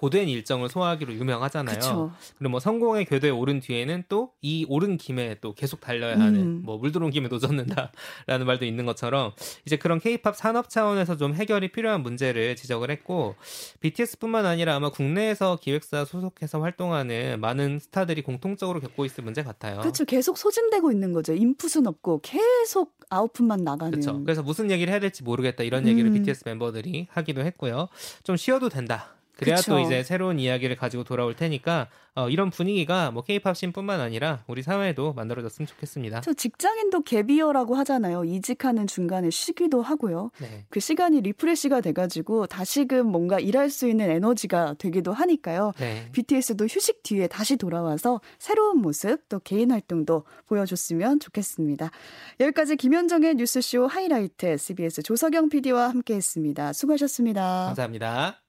고된 0.03 0.27
일정을 0.27 0.67
소화하기로 0.67 1.13
유명하잖아요. 1.13 1.75
그쵸. 1.79 2.11
그리고 2.37 2.51
뭐 2.51 2.59
성공의 2.59 3.05
궤도에 3.05 3.29
오른 3.29 3.61
뒤에는 3.61 4.03
또 4.09 4.33
이 4.41 4.65
오른 4.67 4.97
김에 4.97 5.37
또 5.39 5.53
계속 5.53 5.79
달려야 5.79 6.19
하는 6.19 6.35
음. 6.35 6.61
뭐 6.65 6.77
물 6.77 6.91
들어온 6.91 7.11
김에 7.11 7.29
노젓는다라는 7.29 8.45
말도 8.45 8.65
있는 8.65 8.85
것처럼 8.85 9.31
이제 9.65 9.77
그런 9.77 10.01
케이팝 10.01 10.35
산업 10.35 10.69
차원에서 10.69 11.15
좀 11.15 11.33
해결이 11.33 11.71
필요한 11.71 12.03
문제를 12.03 12.57
지적을 12.57 12.91
했고 12.91 13.35
BTS뿐만 13.79 14.45
아니라 14.45 14.75
아마 14.75 14.89
국내에서 14.89 15.57
기획사 15.61 16.03
소속해서 16.03 16.59
활동하는 16.59 17.39
많은 17.39 17.79
스타들이 17.79 18.21
공통적으로 18.23 18.81
겪고 18.81 19.05
있을 19.05 19.23
문제 19.23 19.43
같아요. 19.43 19.79
그렇죠. 19.79 20.03
계속 20.03 20.37
소진되고 20.37 20.91
있는 20.91 21.13
거죠. 21.13 21.33
인풋은 21.33 21.87
없고 21.87 22.19
계속 22.21 22.93
아웃풋만 23.09 23.63
나가는. 23.63 23.91
그렇죠. 23.91 24.21
그래서 24.23 24.43
무슨 24.43 24.69
얘기를 24.69 24.91
해야 24.91 24.99
될지 24.99 25.23
모르겠다 25.23 25.63
이런 25.63 25.87
얘기를 25.87 26.09
음. 26.09 26.13
BTS 26.15 26.43
멤버들이 26.45 27.07
하기도 27.11 27.41
했고요. 27.45 27.87
좀 28.23 28.35
쉬어도 28.35 28.67
된다. 28.67 29.15
그래야 29.37 29.55
그쵸. 29.55 29.73
또 29.73 29.79
이제 29.79 30.03
새로운 30.03 30.39
이야기를 30.39 30.75
가지고 30.75 31.03
돌아올 31.03 31.35
테니까 31.35 31.87
어, 32.15 32.29
이런 32.29 32.51
분위기가 32.51 33.09
뭐 33.09 33.23
케이팝 33.23 33.57
scene뿐만 33.57 33.99
아니라 33.99 34.43
우리 34.47 34.61
사회에도 34.61 35.13
만들어졌으면 35.13 35.65
좋겠습니다. 35.65 36.21
저 36.21 36.33
직장인도 36.33 37.01
gap 37.01 37.21
year라고 37.21 37.73
하잖아요. 37.73 38.23
이직하는 38.23 38.85
중간에 38.85 39.31
쉬기도 39.31 39.81
하고요. 39.81 40.29
네. 40.39 40.65
그 40.69 40.79
시간이 40.79 41.21
refresh가 41.21 41.81
돼가지고 41.81 42.45
다시금 42.45 43.07
뭔가 43.07 43.39
일할 43.39 43.71
수 43.71 43.87
있는 43.87 44.11
에너지가 44.11 44.75
되기도 44.77 45.11
하니까요. 45.11 45.73
네. 45.79 46.07
BTS도 46.11 46.65
휴식 46.65 47.01
뒤에 47.01 47.25
다시 47.27 47.57
돌아와서 47.57 48.21
새로운 48.37 48.77
모습 48.77 49.27
또 49.29 49.39
개인 49.39 49.71
활동도 49.71 50.25
보여줬으면 50.45 51.19
좋겠습니다. 51.19 51.89
여기까지 52.39 52.75
김현정의 52.75 53.35
뉴스쇼 53.35 53.87
하이라이트 53.87 54.57
CBS 54.57 55.01
조석영 55.01 55.49
PD와 55.49 55.89
함께했습니다. 55.89 56.73
수고하셨습니다. 56.73 57.65
감사합니다. 57.67 58.42